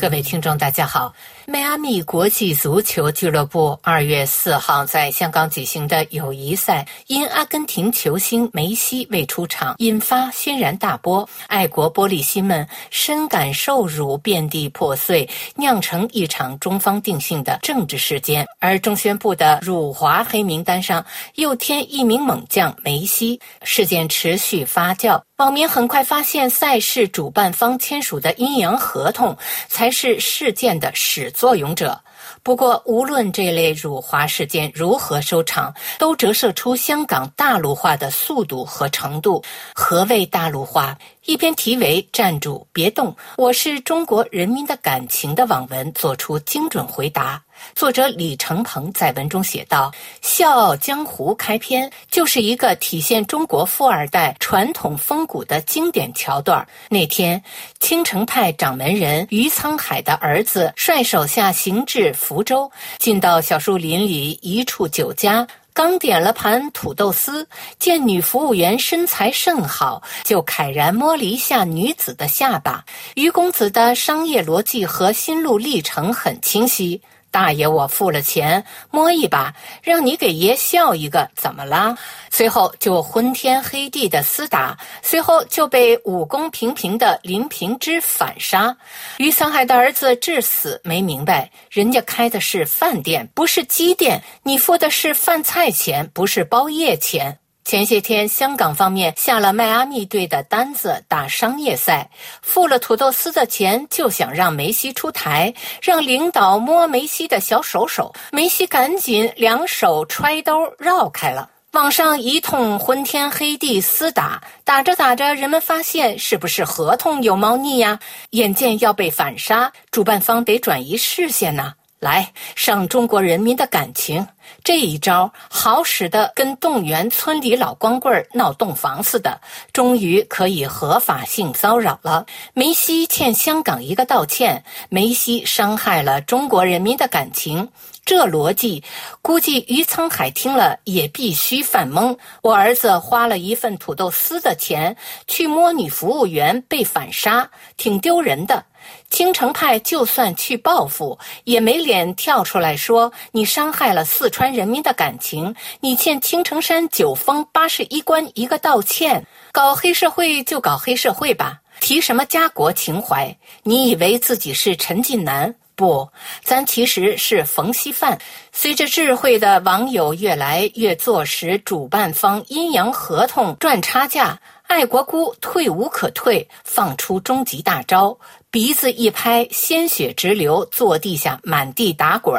[0.02, 1.14] 各位听众，大家好。
[1.52, 11.28] 迈阿密国际足球俱乐部二月四号在香港举行的友谊赛，因阿根廷球星梅西未出场，引发轩然大波。
[11.48, 18.46] 爱国玻璃心们深感受辱，遍地破碎，酿成一场中方定性的政治事件。
[18.58, 25.20] 而中宣部的辱华黑名单上又添一名猛将梅西，事件持续发酵。
[25.36, 29.36] 网民很快发现，赛事主办方签署的阴阳合同
[29.68, 31.30] 才是事件的始。
[31.41, 32.00] 作作俑者。
[32.44, 39.42] 不过，无论这类辱华事件如何收场，都折射出香港大陆化的速度和程度。
[39.74, 40.96] 何谓大陆化？
[41.24, 47.42] 一篇题为“站住，别动，我是中国人民的感情”的网文做出精准回答。
[47.74, 49.90] 作者李承鹏在文中写道
[50.26, 56.66] ：“《笑傲江湖》开篇就是一个体现中国富二代传统风骨的经典桥段。
[56.88, 57.42] 那天，
[57.80, 67.48] 青城派掌门人于沧海的儿子率手下行至福州，进到小树林里一处酒家。”刚点了盘土豆丝，
[67.78, 72.84] 见女服务员身材甚好，就慨然摸了一下女子的下巴。
[73.14, 77.00] 于公子的商业逻辑和心路历程很清晰。
[77.32, 81.96] 大爷，我付了钱，摸一把，让你给爷笑一个，怎么啦？
[82.30, 88.76] 随后就昏天黑地的厮打，随后就被武功平平的林平之反杀。
[89.16, 97.38] 于沧海的儿子至死没明白，人家开的是饭店，不是鸡店，你付的是饭菜钱，不是包夜钱。
[97.64, 102.10] 前些天，香港方面下了迈阿密队的单子打商业赛，
[102.42, 108.12] 付了土豆丝的钱，就想让梅西出台，让领导摸梅西的小手手。
[108.32, 111.48] 梅西赶紧两手揣兜绕开了。
[111.70, 117.98] 网上一通昏天黑地厮打，打着打着，人们发现是不是合同有猫腻呀？
[118.30, 121.72] 眼见要被反杀，主办方得转移视线呐。
[122.02, 124.26] 来伤中国人民的感情，
[124.64, 129.40] 这一招好使得跟动员村里老光棍闹洞房似的，
[129.72, 132.26] 终于可以合法性骚扰了。
[132.54, 137.68] 梅西欠香港一个道歉，梅西伤害了中国人民的感情，
[138.04, 138.82] 这逻辑，
[139.22, 142.18] 估计于沧海听了也必须犯懵。
[142.42, 144.96] 我儿子花了一份土豆丝的钱
[145.28, 148.64] 去摸女服务员被反杀，挺丢人的。
[149.10, 159.26] 青城派就算去报复，也没脸跳出来说你伤害了四川人民的感情，你欠青城山九峰八十一关一个道歉。
[159.52, 163.36] 搞黑社会就搞黑社会吧，提什么家国情怀？
[163.62, 165.54] 你以为自己是陈近南？
[165.74, 166.08] 不，
[166.44, 168.18] 咱其实是冯锡范。
[168.52, 174.38] 随着智慧的网友越来越坐实主办方阴阳合同赚差价，
[174.72, 178.16] 爱国姑退无可退，放出终极大招，
[178.50, 182.34] 鼻子一拍，鲜血直流，坐地下满地打滚。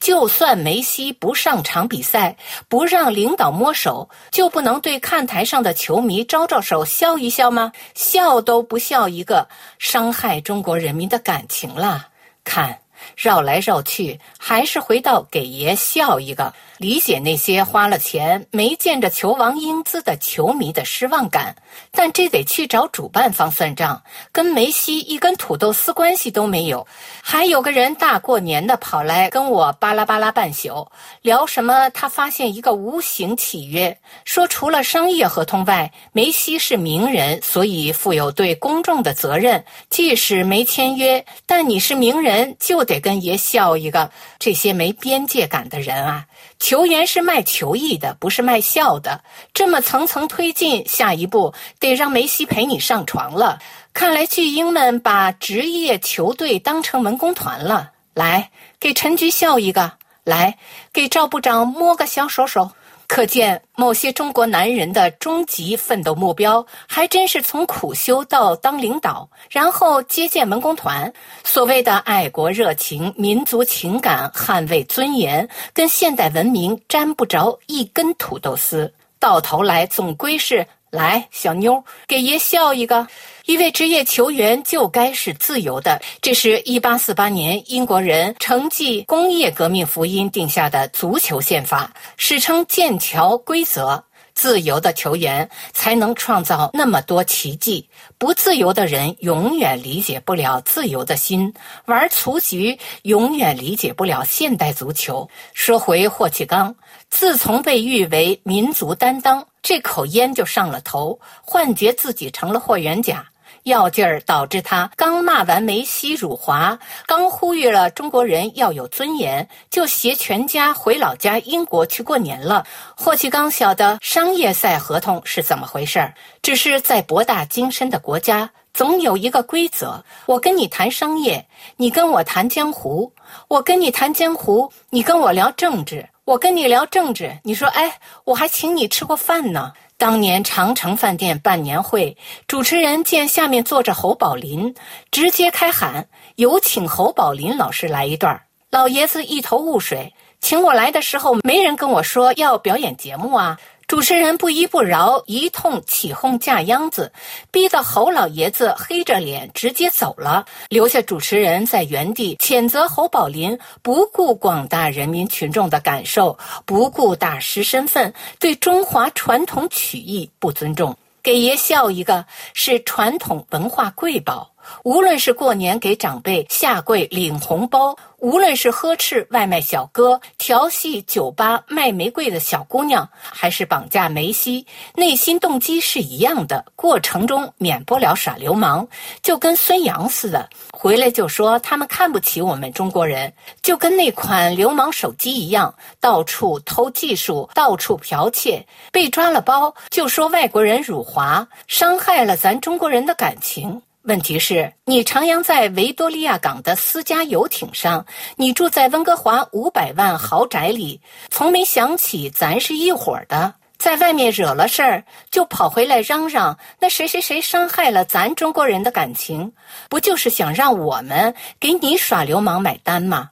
[0.00, 2.34] 就算梅西不上场比赛，
[2.66, 7.70] 不让领导摸手，就不能对看台上的球迷招招手、笑一笑吗？
[7.94, 9.46] 笑都不笑一个，
[9.78, 12.08] 伤害中国人民的感情了。
[12.42, 12.78] 看，
[13.14, 16.54] 绕来绕去，还是回到给爷笑一个。
[16.78, 21.56] 理解那些花了钱没见着球王英姿的球迷的失望感，
[21.90, 26.86] 但这得去找主办方算账，跟梅西一根土豆丝关系都没有。
[27.22, 30.86] 还有个人大过年的跑来跟我巴拉巴拉半宿，
[31.22, 31.88] 聊什么？
[31.90, 39.64] 他发现一个无形契约，说除了商业合同外，梅西是名人，所以负有对公众的责任。
[39.88, 44.10] 即使没签约，但你是名人，就得跟爷笑一个。
[44.38, 46.26] 这些没边界感的人啊！
[46.58, 49.22] 球员是卖球艺的，不是卖笑的。
[49.52, 53.58] 这么层层推进，下一步得让梅西陪你上床了。
[53.92, 57.92] 看来巨婴们把职业球队当成文工团了。
[58.14, 58.50] 来，
[58.80, 60.58] 给陈局笑一个；来，
[60.92, 62.70] 给赵部长摸个小手手。
[63.08, 71.12] 可见，某些中国男人的终极奋斗目标，还真是从苦修到当领导，然后接见文工团。
[71.44, 78.92] 所谓的爱国热情、民族情感、捍卫尊严，跟现代文明沾不着一根土豆丝。
[79.18, 83.06] 到头来，总归是来小妞给爷笑一个。
[83.46, 94.02] 一位职业球员就该是自由的，这是一八四八年英国人承继工业革命福音定下的足球宪法，史称剑桥规则。
[94.34, 97.88] 自由的球员才能创造那么多奇迹，
[98.18, 101.54] 不自由的人永远理解不了自由的心，
[101.86, 105.26] 玩蹴局永远理解不了现代足球。
[105.54, 106.74] 说回霍启刚，
[107.08, 113.24] 自从被誉为民族担当，这口烟就上了头，幻觉自己成了霍元甲。
[113.66, 122.64] 药劲儿导致他刚骂完梅西辱华，刚呼吁了中国人要有尊严，就携全家回老家英国去过年了。
[122.96, 131.44] 霍启刚晓得商业赛合同是怎么回事儿，只是在博大精深的国家，总有一个规则：我跟你谈商业，
[131.76, 133.10] 你跟我谈江湖；
[133.48, 139.72] 我跟你谈江湖，你跟我聊政治；我跟你聊政治，你说哎，我还请你吃过饭呢。
[139.98, 144.74] 当年长城饭店办年会，主持人见下面坐着侯宝林，
[145.10, 153.58] 直接开喊：“有请侯宝林老师来一段。”老爷子一头雾水，请我来的时候，没人跟我说要表演节目啊。
[153.86, 157.12] 主持人不依不饶，一通起哄架秧子，
[157.52, 170.96] 逼得侯老爷子黑着脸直接走了，留下主持人在原地谴责侯宝林不顾广大人民群众的感受，不顾大师身份，对中华传统曲艺不尊重。
[171.22, 174.50] 给爷笑一个，是传统文化瑰宝。
[174.84, 186.64] 无论是过年给长辈下跪领红包，无论是呵斥外卖小哥、调戏酒吧卖玫瑰的小姑娘，还是绑架梅西，内心动机是一样的。
[186.74, 188.86] 过程中免不了耍流氓，
[189.22, 203.82] 就跟孙杨似的，回来就说他们看不起我们中国人，就跟那款流氓手机一样，到处偷技术，到处剽窃，被抓了包就说外国人辱华，伤害了咱中国人的感情。
[204.06, 219.52] 问题是，你徜徉在维多利亚港的私家游艇上，你住在温哥华五百万豪宅里，从没想起咱是一伙的，在外面惹了事儿就跑回来嚷嚷那谁谁谁伤害了咱中国人的感情，
[219.88, 223.30] 不就是想让我们给你耍流氓买单吗？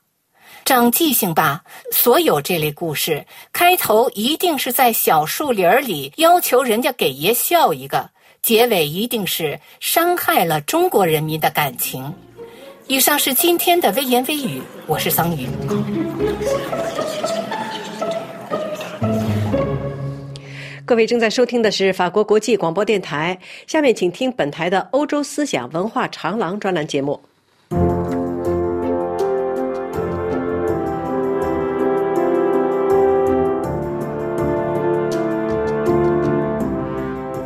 [0.64, 1.62] 长记性吧，
[1.92, 8.10] 所有这类故事开头一定是在小树林里要求人家给爷笑一个。
[8.44, 12.12] 结尾一定是伤害了中国人民的感情。
[12.86, 15.48] 以上是今天的微言微语，我是桑榆。
[20.84, 27.18] 各位正在收听的是法国国际广播电台，下面请听本台的欧洲思想文化长廊专栏节目。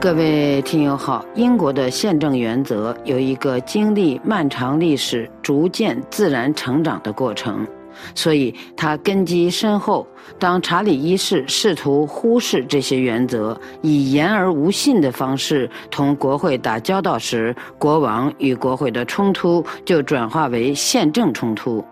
[0.08, 7.66] 各位听友好，英国的宪政原则有一个经历漫长历史、逐渐自然成长的过程，
[8.14, 10.06] 所以它根基深厚。
[10.38, 21.84] 当查理一世试图忽视这些原则，以言而无信的方式同国会打交道时，国王与国会的冲突就转化为宪政冲突。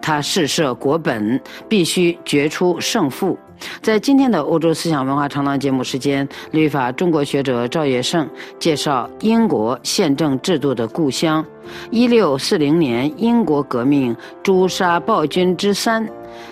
[0.00, 3.36] 他试射国本，必须决出胜负。
[3.82, 8.28] 在今天的欧洲思想文化长廊节目时间，律法中国学者赵业胜
[8.58, 11.44] 介绍英国宪政制度的故乡。
[11.90, 16.06] 一六四零年英国革命诛杀暴君之三，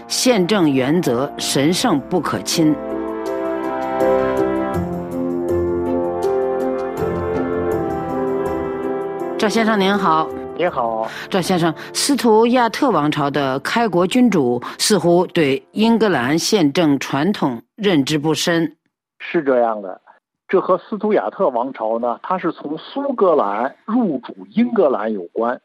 [0.08, 2.74] 宪政原则神圣不可侵。
[9.38, 10.28] 赵先生您好。
[10.62, 11.74] 你好，赵先生。
[11.92, 18.76] 斯图亚特王朝的开国君主似乎对英格兰宪政传统认知不深。
[19.18, 20.00] 是这样的，
[20.46, 25.60] 这和斯图亚特王朝呢，它是从苏格兰入主英格兰有关，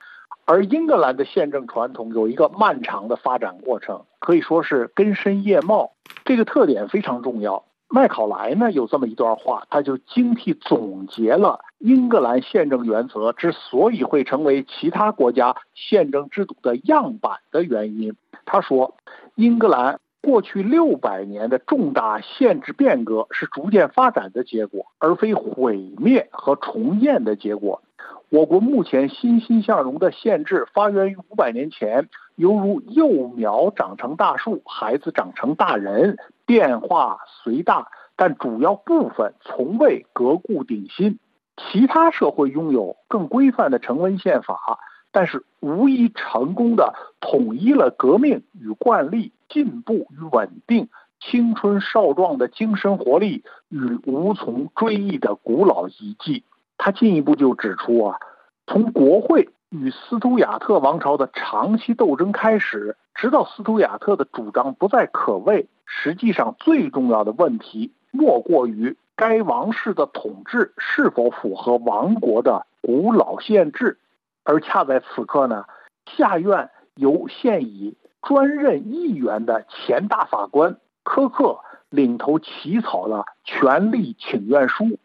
[0.45, 5.91] 而英格兰的宪政传统有一个漫长的发展过程，可以说是根深叶茂。
[6.25, 7.65] 这个特点非常重要。
[7.89, 18.13] 麦考莱呢有这么一段话，他就精辟总结了英格兰宪政原则之所以会成为其他国家宪政制度的样板的原因。
[18.45, 18.95] 他说，
[19.35, 27.81] 英格兰过去六百年的重大宪制变革是逐渐发展的结果，而非毁灭和重建的结果。
[28.29, 36.17] 我国目前欣欣向荣的宪制发源于五百年前，犹如幼苗长成大树，孩子长成大人。
[36.45, 41.19] 变化虽大，但主要部分从未革故鼎新。
[41.55, 44.79] 其他社会拥有更规范的成文宪法，
[45.11, 56.43] 但是无一成功的统一了革命与惯例、进步与稳定、青春少壮的精神活力与无从追忆的古老遗迹。
[56.77, 58.19] 他进一步就指出啊，
[58.67, 65.67] 从国会与斯图亚特王朝的长期斗争开始，直到斯图亚特的主张不再可畏。
[65.85, 73.97] 实际上，最重要的问题莫过于该王室的统治是否符合王国的古老宪制。
[74.43, 75.65] 而恰在此刻呢，
[76.05, 81.59] 下院由现已专任议员的前大法官科克
[81.89, 84.99] 领头起草了权力请愿书，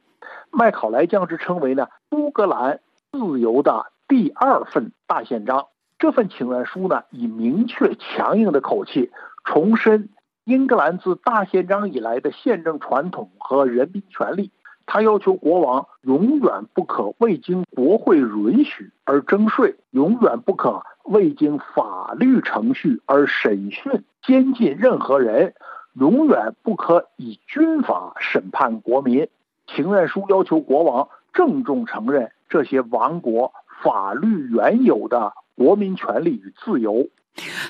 [0.50, 5.66] 麦考莱将之称为呢苏格兰自由的第二份大宪章。
[5.98, 9.10] 这份请愿书呢，以明确强硬的口气
[9.44, 10.08] 重申。
[10.44, 14.50] 英格兰自大宪章以来的宪政传统和人民权利，
[14.86, 25.54] 他要求国王永远不可未经国会允许而征税，永远不可未经法律程序而审讯监禁任何人，
[25.92, 29.28] 永远不可以军法审判国民。
[29.74, 33.52] 请愿书要求国王郑重承认这些王国
[33.82, 37.08] 法律原有的国民权利与自由。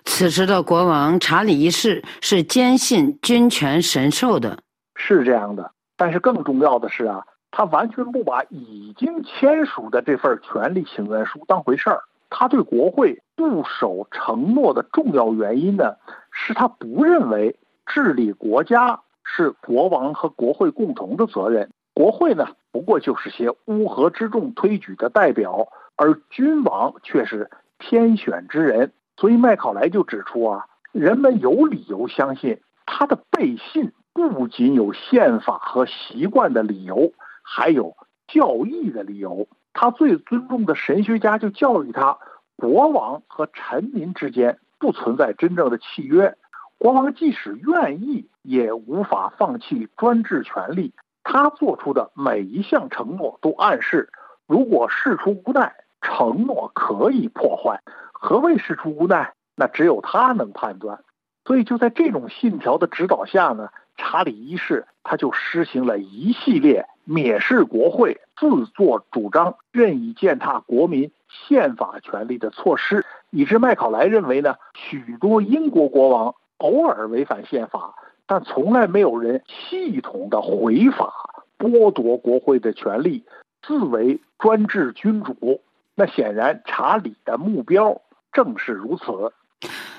[0.04, 4.58] 此时的国王查理一世是坚信君权神授的，
[4.96, 5.70] 是这样的。
[5.96, 12.02] 但是更重要的是啊，他完全不把已经签署的这份权利请愿书当回事儿。
[12.28, 15.94] 他对国会不守承诺的重要原因呢，
[16.32, 21.70] 是他不认为治理国家是国王和国会共同的责任。
[21.94, 28.92] 国会呢，不过就是些乌合之众推举的代表，而君王却是天选之人。
[29.18, 37.12] 所以麦考莱就指出啊，人们有理由相信他的背信不仅有宪法和习惯的理由，
[37.42, 37.94] 还有
[38.26, 39.46] 教义的理由。
[39.74, 42.18] 他最尊重的神学家就教育他，
[42.56, 46.36] 国王和臣民之间不存在真正的契约，
[46.78, 50.92] 国王即使愿意也无法放弃专制权利。
[51.24, 54.10] 他做出的每一项承诺都暗示，
[54.46, 57.80] 如果事出无奈，承诺可以破坏。
[58.12, 59.32] 何谓事出无奈？
[59.54, 61.00] 那只有他能判断。
[61.44, 77.94] 所以就在这种信条的指导下呢，查理一世他就实行了一系列蔑视国会、自作主张、任意践踏国民宪法权利的措施，以致麦考莱认为呢，许多英国国王偶尔违反宪法，
[78.32, 81.12] 但从来没有人系统的毁法
[81.58, 83.22] 剥夺国会的权利，
[83.60, 85.60] 自为专制君主。
[85.94, 88.00] 那显然，查理的目标。
[88.32, 89.04] 正是如此。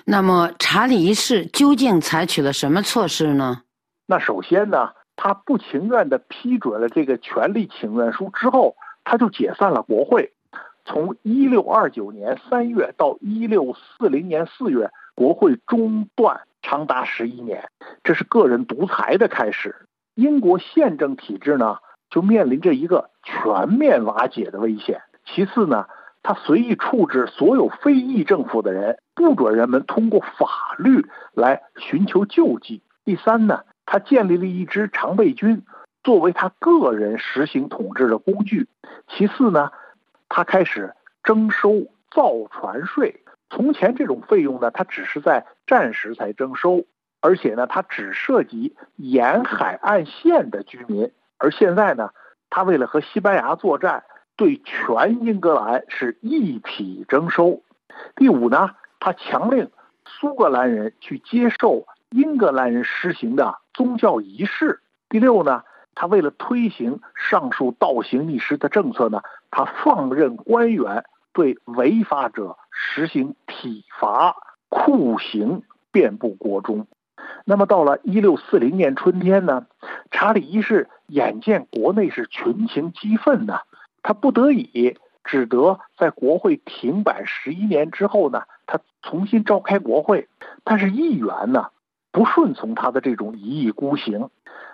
[0.04, 3.62] 那么，查理一世究竟采取了什么措施呢？
[4.08, 10.34] 那首先呢，他不情愿地批准了这个权力请愿书之后，他就解散了国会。
[10.86, 17.70] 从一六二九年三月到一六四零年四月，国会中断长达十一年，
[18.03, 19.76] 这是个人独裁的开始。
[20.16, 21.78] 英国宪政体制呢，
[22.09, 25.01] 就面临着一个全面瓦解的危险。
[25.26, 25.86] 其次呢，
[26.24, 32.82] 他随意处置所有非议政府的人，不准人们通过法律来寻求救济。
[33.05, 35.64] 第三呢，他建立了一支常备军，
[36.03, 38.68] 作为他个人实行统治的工具。
[39.07, 39.72] 其次呢，
[40.30, 40.93] 他开始
[41.24, 43.22] 征收造船税。
[43.56, 46.86] 从前这种费用呢，它只是在战时才征收，
[47.22, 51.12] 而且呢，它只涉及沿海岸线的居民。
[51.38, 52.10] 而现在呢，
[52.49, 57.62] 他为了和西班牙作战，对全英格兰是一体征收。
[58.16, 59.70] 第五呢，他强令
[60.04, 64.82] 苏格兰人去接受英格兰人实行的宗教仪式。
[65.10, 65.62] 第六呢，
[65.93, 74.36] 他为了推行上述倒行逆施的政策呢，他放任官员对违法者实行体罚、
[74.67, 75.61] 酷刑，
[75.91, 76.88] 遍布国中。
[77.45, 79.67] 那么到了一六四零年春天呢，
[80.11, 83.59] 查理一世眼见国内是群情激愤呢，
[84.01, 90.28] 他不得已只得在国会停摆十一年之后呢，他重新召开国会。
[90.65, 91.67] 但是议员呢
[92.11, 94.30] 不顺从他的这种一意孤行，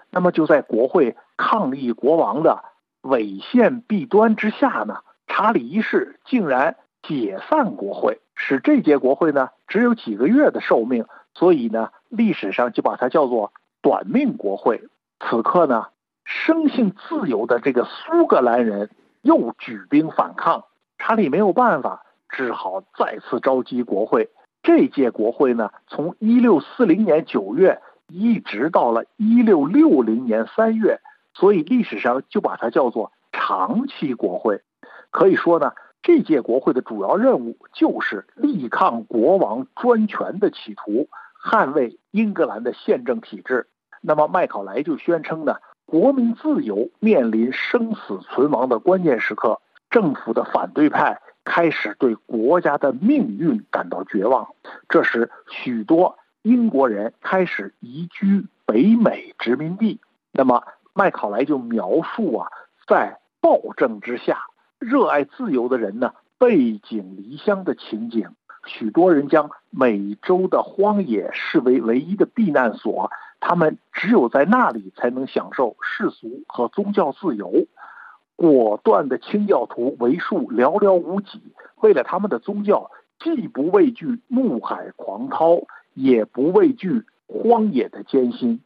[0.09, 2.63] 那么就在国会抗议国王的
[3.01, 11.05] 违宪弊端之下呢，查理一世竟然解散国会，使这届国会呢只有几个月的寿命。
[11.35, 14.83] 所以呢，历史上就把它叫做“短命国会”。
[15.21, 15.87] 此刻呢，
[16.25, 18.89] 生性自由的这个苏格兰人
[19.21, 20.65] 又举兵反抗，
[20.97, 24.29] 查理没有办法，只好再次召集国会。
[24.63, 30.99] 这届国会呢，从一六四零年九月一直到了一六六零年三月，
[31.33, 34.61] 所以历史上就把它叫做长期国会。
[35.11, 35.71] 可以说呢。
[36.01, 41.09] 这届国会的主要任务就是力抗国王专权的企图，
[41.43, 43.67] 捍卫英格兰的宪政体制。
[44.01, 54.47] 那么麦考莱就宣称呢，国民自由面临生死存亡的关键时刻，政府的反对派开始对国家的命运感到绝望。
[54.87, 59.99] 这时，许多英国人开始移居北美殖民地。
[60.31, 62.47] 那么麦考莱就描述啊，
[62.87, 64.45] 在暴政之下。
[64.79, 68.29] 热爱自由的人呢，背井离乡的情景，
[68.65, 73.11] 许多人将美洲的荒野视为唯一的避难所，
[73.41, 77.67] 他们只有在那里才能享受世俗和宗教自由。
[78.37, 81.41] 果断的清教徒为数寥寥无几，
[81.81, 85.59] 为了他们的宗教，既不畏惧怒海狂涛，
[85.93, 88.61] 也不畏惧荒野的艰辛。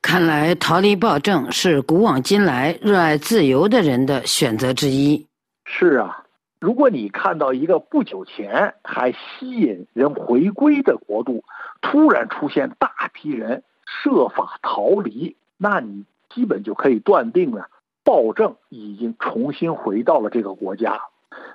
[0.00, 5.26] 看来，逃离暴政是古往今来热爱自由的人的选择之一。
[5.64, 6.24] 是啊，
[6.60, 11.44] 如果你看到一个不久前还吸引人回归的国度，
[11.80, 17.68] 突然出现大批人设法逃离，那你基本就可以断定了，
[18.04, 21.00] 暴政已经重新回到了这个国家。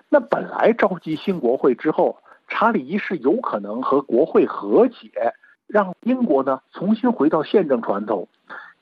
[0.10, 5.34] 那本来召集新国会之后，查理一世有可能和国会和解，
[5.68, 8.28] 让英国呢重新回到宪政传统。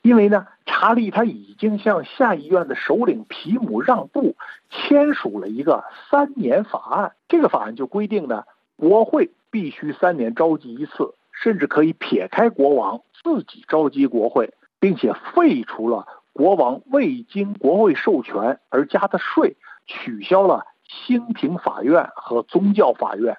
[0.06, 4.36] 因为呢，查理他已经向下议院的首领皮姆让步，
[4.70, 7.12] 签署了一个三年法案。
[7.26, 8.44] 这个法案就规定呢，
[8.76, 23.38] 国会必须三年召集一次，甚至可以撇开国王自己召集国会，并且废除了国王未经国会授权而加的税，取消了兴平法院和宗教法院。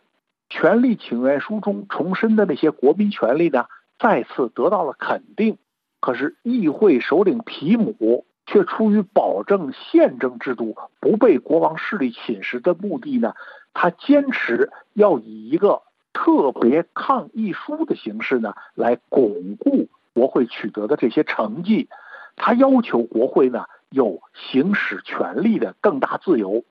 [0.50, 5.58] 权力请愿书中重申的那些国民权利呢，再次得到了肯定。
[6.00, 13.34] 可是，议会首领皮姆却出于保证宪政制度不被国王势力侵蚀的目的呢，
[13.74, 15.82] 他坚持要以一个
[16.14, 21.90] 特别抗议书的形式呢，来巩固国会取得的这些成绩。
[22.36, 26.64] 他要求国会呢有行使权力的更大自由。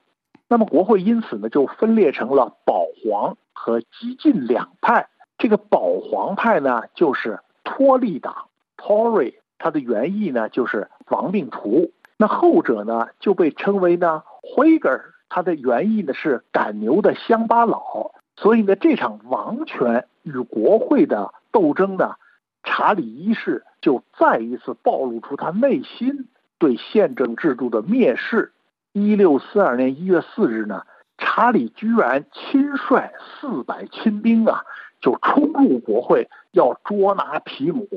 [0.49, 5.09] 那么，国会因此呢就分裂成了保皇和激进两派。
[5.37, 8.47] 这个保皇派呢，就是托利党。
[8.87, 11.91] Tory，它的原意呢就是亡命徒。
[12.16, 14.22] 那后者呢就被称为呢
[14.57, 18.12] Whiger，它的原意呢是赶牛的乡巴佬。
[18.37, 22.14] 所以呢，这场王权与国会的斗争呢，
[22.62, 26.28] 查理一世就再一次暴露出他内心
[26.59, 28.53] 对宪政制度的蔑视。
[28.93, 30.84] 一六四二年一月四日呢，
[31.18, 34.62] 查理居然亲率四百亲兵啊，
[35.01, 37.89] 就冲入国会，要捉拿皮姆。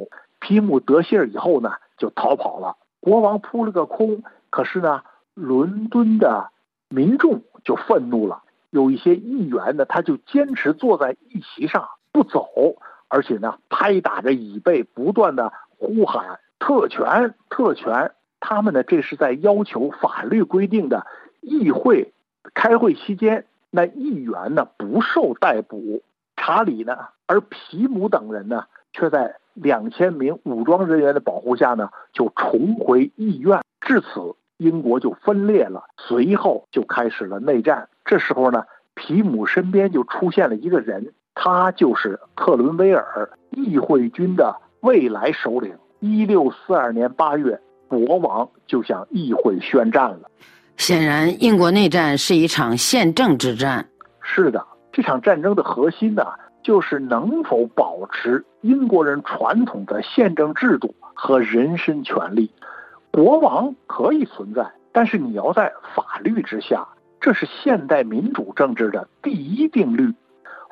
[0.49, 2.75] 皮姆得信儿以后呢，就逃跑了。
[2.99, 4.23] 国王扑了个空。
[4.49, 5.03] 可是呢，
[5.35, 6.49] 伦敦的
[6.89, 8.41] 民众就愤怒了。
[8.71, 12.47] 有一些议员呢，他就坚持坐在议席上不走，
[13.09, 18.13] 而且呢，拍打着椅背，不断的呼喊“特权，特权”。
[18.41, 21.05] 他们呢这是在要求法律规定的
[21.41, 22.11] 议会
[22.55, 26.01] 开会期间，那议员呢不受逮捕。
[26.35, 26.97] 查理呢，
[27.27, 33.61] 而皮姆等人呢，却在两千名武装人员的保护下呢，就重回议院。
[33.81, 37.89] 至此，英国就分裂了，随后就开始了内战。
[38.05, 38.63] 这时候呢，
[38.95, 45.75] 皮姆身边就出现了一个人，他就是克伦威尔，议会军的未来首领。
[45.99, 50.29] 一六四二年八月，国王就向议会宣战了。
[50.77, 53.85] 显然，英国内战是一场宪政之战。
[54.21, 54.65] 是的。
[54.91, 56.25] 这场战争的核心呢，
[56.63, 62.51] 就是能否保持英国人传统的宪政制度和人身权利。
[63.11, 66.87] 国王可以存在，但是你要在法律之下，
[67.19, 70.13] 这是现代民主政治的第一定律。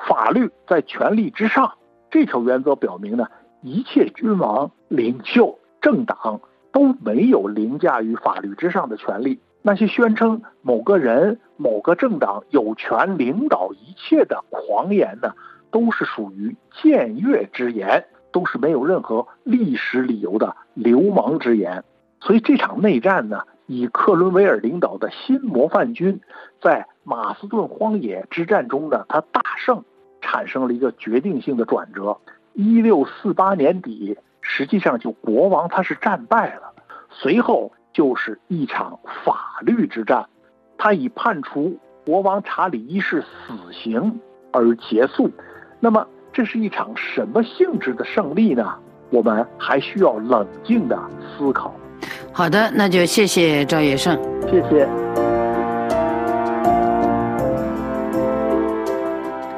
[0.08, 1.72] 法律在权力之上，
[2.10, 3.26] 这条原则表明呢，
[3.62, 9.40] 一切君王、领袖、政党都没有凌驾于法律之上的权利。
[9.62, 15.34] 那些宣称某个人、某个政党有权领导一切的狂言呢，
[15.70, 21.84] 都是属于僭越之言，都是没有任何历史理由的流氓之言。
[22.20, 26.20] 所以这场内战呢，以克伦威尔领导的新模范军
[26.60, 29.84] 在马斯顿荒野之战中呢，他大胜，
[30.20, 32.18] 产生了一个决定性的转折。
[32.54, 36.72] 一六四八年底，实际上就国王他是战败了，
[37.10, 37.72] 随后。
[37.94, 40.28] 就是一场法律之战，
[40.76, 44.20] 他以判处国王查理一世死刑
[44.52, 45.28] 而结束。
[45.80, 48.74] 那么，这是一场什么性质的胜利呢？
[49.10, 50.98] 我们还需要冷静的
[51.36, 51.72] 思考。
[52.32, 54.18] 好的，那就谢谢赵野胜，
[54.50, 54.88] 谢谢。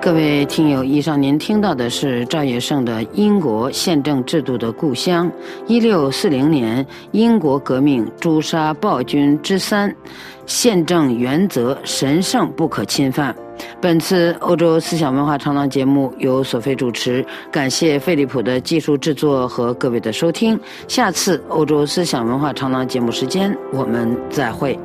[0.02, 5.26] 各位听友，以上您听到的是赵野胜的《英国宪政制度的故乡》，
[5.66, 9.94] 一六四零年英国革命诛杀暴君之三，
[10.46, 13.34] 宪政原则神圣不可侵犯。
[13.80, 20.58] 本次欧洲思想文化长廊节目由索菲主持，感谢费利普的技术制作和各位的收听。
[20.88, 24.78] 下次欧洲思想文化长廊节目时间，我们再会。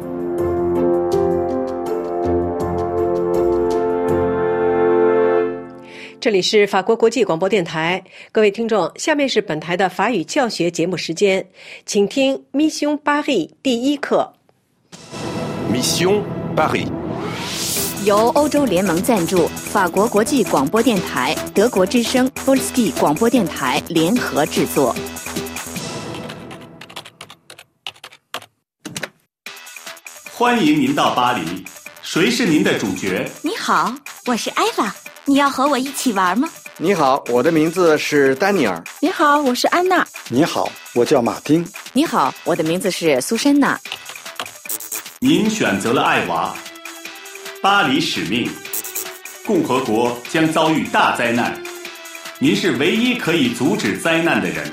[6.22, 11.46] 这里是法国国际广播电台，各位听众，下面是本台的法语教学节目时间，
[11.86, 14.34] 请听 Mission Paris 第一课。
[15.72, 16.24] Mission
[16.56, 16.88] Paris
[18.06, 24.96] 由欧洲联盟赞助，法国国际广播电台、德国之声 f o l s k y 广播电台联合制作。
[30.32, 31.66] 欢迎您到巴黎，
[32.04, 33.28] 谁是您的主角？
[33.42, 33.92] 你好，
[34.28, 34.96] 我是艾娃。
[35.26, 36.48] 你要和我一起玩吗？
[36.78, 38.84] 你好，我的名字是丹尼尔。
[39.00, 40.08] 你好，我是安娜。
[40.30, 41.68] 你好，我叫马丁。
[41.92, 43.80] 你好，我的名字是苏珊娜。
[45.22, 46.56] 您选择了艾娃。
[47.62, 48.50] 巴黎使命，
[49.46, 51.60] 共和国将遭遇大灾难，
[52.40, 54.72] 您是唯一可以阻止灾难的人，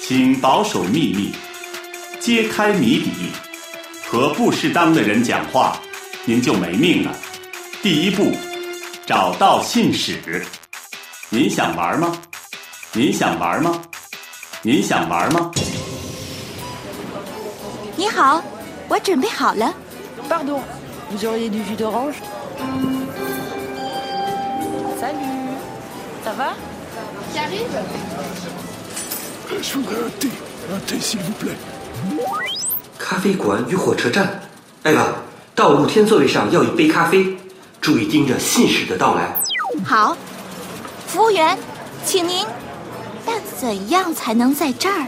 [0.00, 1.32] 请保守秘密，
[2.18, 3.10] 揭开谜底，
[4.06, 5.78] 和不适当的人讲话，
[6.24, 7.14] 您就没命了。
[7.82, 8.32] 第一步。
[9.06, 10.42] 找到信使，
[11.28, 12.16] 您想玩吗？
[12.94, 13.82] 您想玩吗？
[14.62, 15.50] 您想玩吗？
[17.94, 18.42] 你好，
[18.88, 19.74] 我准备好了。
[20.26, 20.58] Pardon,
[21.13, 22.15] vous auriez du jus d'orange?
[24.99, 25.57] Salut,
[26.23, 26.53] ça va?
[27.31, 27.67] Qui arrive?
[29.61, 30.29] Je voudrais un thé,
[30.73, 31.57] un thé s'il vous plaît.
[32.97, 34.39] 咖啡馆与火车站，
[34.83, 35.07] 艾娃，
[35.55, 37.37] 到露天座位上要一杯咖啡。
[37.81, 39.33] 注意盯着信使的到来。
[39.85, 40.15] 好，
[41.07, 41.57] 服务员，
[42.05, 42.45] 请您。
[43.25, 45.07] 但怎样才能在这儿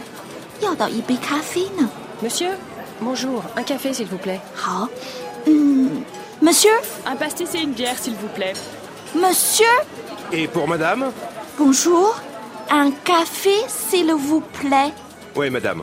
[0.62, 1.90] 要到一杯咖啡呢？
[2.24, 2.56] Monsieur,
[3.04, 4.40] bonjour, un café s'il vous plaît.
[4.56, 4.88] 好，
[5.47, 6.01] Hmm.
[6.43, 6.71] Monsieur
[7.07, 8.53] Un pastis et une bière, s'il vous plaît.
[9.15, 9.67] Monsieur
[10.33, 11.11] Et pour madame
[11.59, 12.21] Bonjour.
[12.71, 14.93] Un café, s'il vous plaît.
[15.35, 15.83] Oui, madame.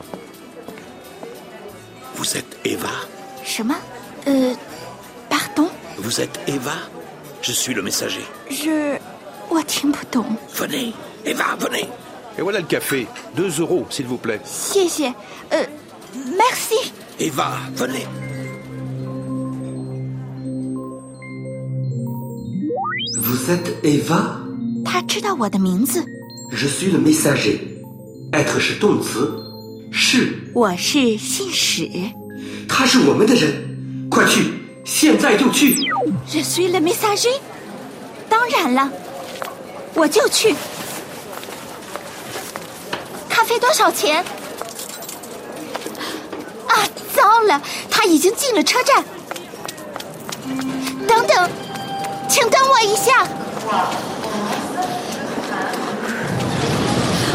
[2.14, 2.88] Vous êtes Eva
[3.44, 3.78] Chemin
[4.26, 4.54] Euh.
[5.28, 6.74] Pardon Vous êtes Eva
[7.42, 8.24] Je suis le messager.
[8.50, 8.96] Je.
[9.50, 10.24] Watimbuton.
[10.54, 10.92] Venez,
[11.24, 11.88] Eva, venez.
[12.38, 13.06] Et voilà le café.
[13.34, 14.40] Deux euros, s'il vous plaît.
[14.44, 15.04] Si, si.
[15.06, 15.64] Euh,
[16.36, 16.92] merci.
[17.18, 18.06] Eva, venez.
[23.34, 24.38] Vous êtes Eva。
[24.84, 26.04] 他知道我的名字。
[26.52, 27.58] Je suis le messager。
[28.30, 29.28] être 是动词，
[29.90, 30.52] 是。
[30.54, 31.90] 我是信使。
[32.68, 34.52] 他是我们的人，快去，
[34.84, 35.74] 现在就去。
[36.28, 37.34] Je suis le messager。
[38.28, 38.88] 当然了，
[39.96, 40.54] 我就去。
[43.28, 44.24] 咖啡多少钱？
[46.68, 47.60] 啊，糟了，
[47.90, 49.04] 他已经进了车站。
[51.08, 51.50] 等等。
[52.28, 53.12] 请等我一下。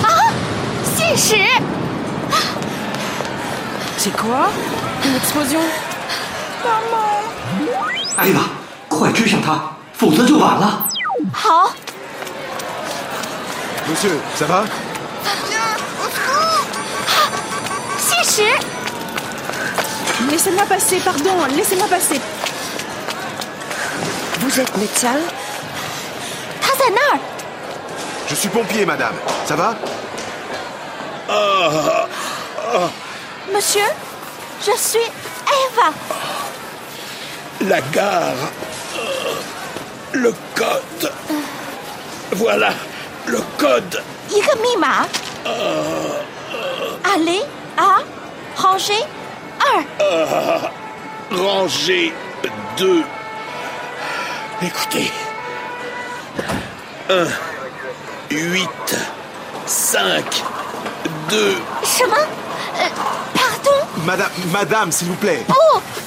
[0.04, 0.10] 啊，
[0.96, 1.36] 信使
[3.98, 4.50] ！C'est quoi
[5.04, 5.62] Une explosion
[6.64, 7.24] Maman
[8.18, 8.42] 艾娃，
[8.88, 9.62] 快追上他，
[9.94, 10.86] 否则就晚了。
[11.34, 11.72] 好。
[13.88, 14.66] Monsieur, ça va
[17.98, 18.44] 信使
[20.30, 22.20] Laissez-moi passer, pardon, laissez-moi passer.
[24.50, 25.16] Vous êtes médecin
[26.64, 27.20] Hassanard
[28.28, 29.14] Je suis pompier, madame.
[29.46, 29.76] Ça va.
[31.30, 32.08] Ah.
[33.54, 33.86] Monsieur,
[34.60, 35.06] je suis
[35.46, 35.94] Eva.
[37.62, 38.50] La gare.
[40.14, 41.12] Le code.
[42.32, 42.72] Voilà,
[43.28, 44.02] le code.
[44.32, 45.06] Ikamima.
[45.46, 46.56] Euh, ah.
[46.56, 47.14] euh.
[47.14, 47.44] Allez
[47.78, 47.98] à
[48.60, 49.04] rangée
[49.78, 49.84] 1.
[50.00, 50.72] Ah.
[51.32, 52.12] rangée
[52.78, 53.04] 2.
[54.62, 55.10] Écoutez.
[57.08, 57.28] 1,
[58.30, 58.68] 8,
[59.66, 60.44] 5,
[61.30, 61.56] 2.
[61.84, 62.18] 什么？
[62.76, 62.92] 呃
[63.34, 65.44] ，pardon，Madame, madame, s'il vous plaît.
[65.46, 65.54] 不，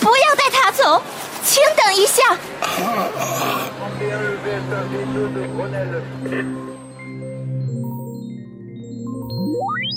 [0.00, 1.02] 不要带他走，
[1.42, 2.22] 请等一下。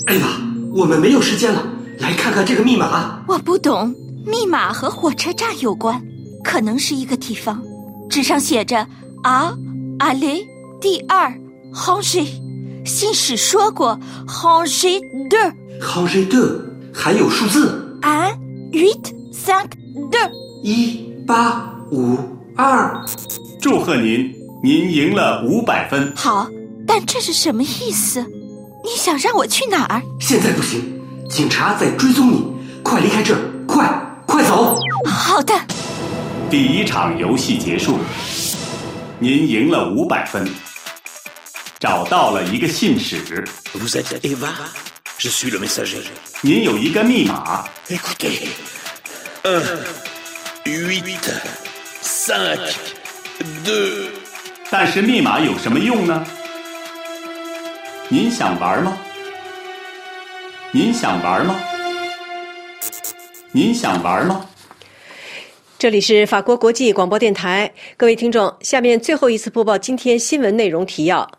[0.07, 0.27] 艾娃，
[0.73, 1.61] 我们没有时间了，
[1.99, 3.21] 来看看这个密码。
[3.27, 3.93] 我不懂，
[4.25, 6.01] 密码和火车站有关，
[6.41, 7.61] 可能是一个地方。
[8.09, 8.87] 纸上写着
[9.23, 9.53] “a
[9.99, 10.45] aller
[10.79, 11.33] 第二
[11.73, 12.25] ranger”，
[12.85, 14.99] 信使说过 “ranger
[15.29, 15.53] deux”。
[15.81, 16.61] ranger deux，
[16.93, 18.33] 还有数字 un
[18.71, 19.65] huit cinq
[20.11, 20.29] deux。
[20.63, 22.17] 一八五
[22.55, 23.03] 二。
[23.59, 24.33] 祝贺您，
[24.63, 26.13] 您赢了五百分。
[26.15, 26.47] 好，
[26.87, 28.25] 但这是什么意思？
[28.83, 30.01] 你想让我去哪儿？
[30.19, 30.79] 现在不行，
[31.29, 32.45] 警察在追踪你，
[32.83, 34.77] 快离开这儿，快快走！
[35.05, 35.53] 好的。
[36.49, 37.97] 第一场游戏结束，
[39.19, 40.47] 您赢了五百分，
[41.79, 43.43] 找到了一个信使。
[43.73, 44.51] Vous êtes Eva
[45.17, 46.03] Je suis le messager.
[46.41, 48.47] 您有一个密码，Écoutez.
[49.43, 49.63] 1,
[50.63, 51.19] 8,
[52.03, 52.57] 5,
[53.65, 54.07] 2.
[54.69, 56.25] 但是密码有什么用呢？
[58.07, 58.95] 您想玩吗？
[60.71, 61.55] 您想玩吗？
[63.51, 64.45] 您想玩吗？
[65.85, 71.29] 这里是法国国际广播电台，各位听众，下面最后一次播报今天新闻内容提要：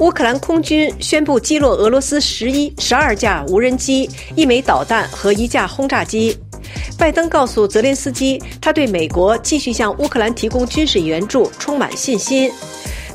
[0.00, 6.36] 乌克兰空军宣布击落俄罗斯十一、十二架无人机、一枚导弹和一架轰炸机。
[6.98, 12.52] 拜登告诉泽连斯基，他对美国继续向乌克兰提供军事援助充满信心。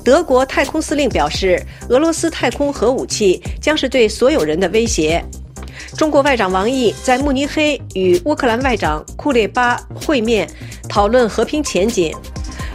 [0.04, 5.24] 德国太空司令表示，俄罗斯太空核武器将是对所有人的威胁。
[5.98, 10.50] 中国外长王毅在慕尼黑与乌克兰外长库列巴会面，
[10.88, 12.16] 讨论和平前景。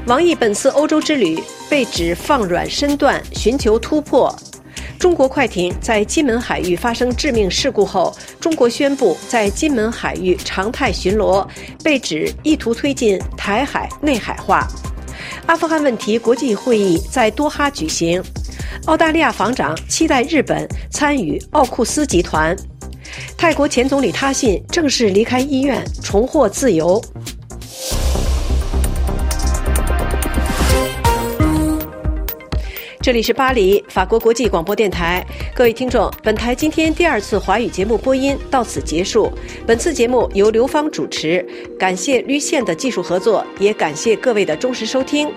[0.07, 4.35] 王毅本次欧洲之旅被指放软身段，寻求突破。
[4.99, 11.47] 中国快艇在金门海域发生致命事故后，中国宣布在金门海域常态巡逻，
[11.83, 14.67] 被指意图推进台海内海化。
[15.47, 18.23] 阿富汗问题国际会议在多哈举行，
[18.87, 22.57] 澳大利亚防长期待日本参与奥库斯集团。
[23.37, 27.03] 泰国前总理他信正式离开医院，重获自由。
[33.01, 35.23] 这里是巴黎法国国际广播电台，
[35.55, 39.31] 各位听众，本台今天第二次华语节目播音到此结束。
[39.67, 41.47] 本次节目由刘芳主持，
[41.79, 45.31] 感谢绿线的技术合作，也感谢各位的忠实收听。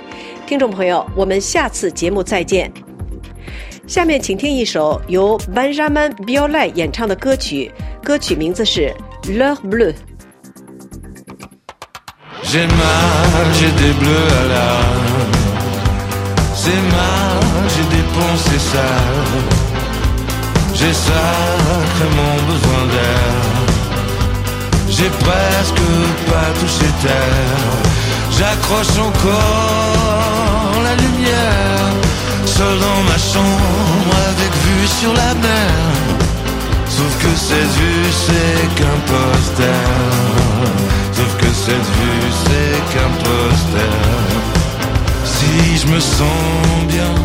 [0.45, 2.86] 听众朋友，我们下次节目再见。
[3.87, 7.71] 下面请听一首由 Benjamin Biolay 演唱的歌曲，
[8.03, 8.93] 歌曲名字是
[9.31, 9.93] 《Le Bleu》。
[12.43, 15.31] J'ai mal, j'ai des bleus à l'âme.
[16.53, 19.47] C'est mal, j'ai des pensées sales.
[20.75, 23.31] J'ai sacrément besoin d'air.
[24.89, 25.85] J'ai presque
[26.29, 27.71] pas touché terre.
[28.37, 31.95] J'accroche encore la lumière.
[32.45, 33.66] Seul dans ma chambre.
[34.99, 35.73] Sur la mer.
[36.89, 39.83] Sauf que cette vue c'est qu'un poster.
[41.17, 43.95] Sauf que cette vue c'est qu'un poster.
[45.35, 47.15] Si je me sens bien,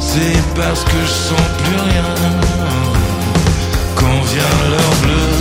[0.00, 2.12] c'est parce que je sens plus rien.
[3.98, 5.34] Quand vient l'heure bleue,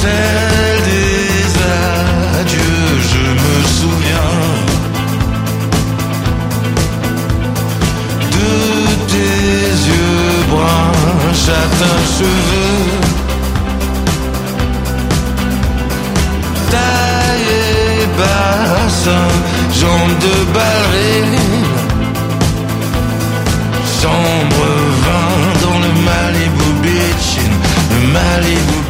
[0.00, 1.42] celle des
[2.40, 4.71] adieux, je me souviens
[8.42, 13.00] de tes yeux bruns châtain cheveux
[16.70, 17.52] Taille
[17.98, 18.06] et
[19.80, 21.38] jambes de ballerine
[24.00, 24.68] Chambre
[25.04, 25.34] vin
[25.64, 27.30] dans le Malibu Beach,
[27.92, 28.81] le Malibu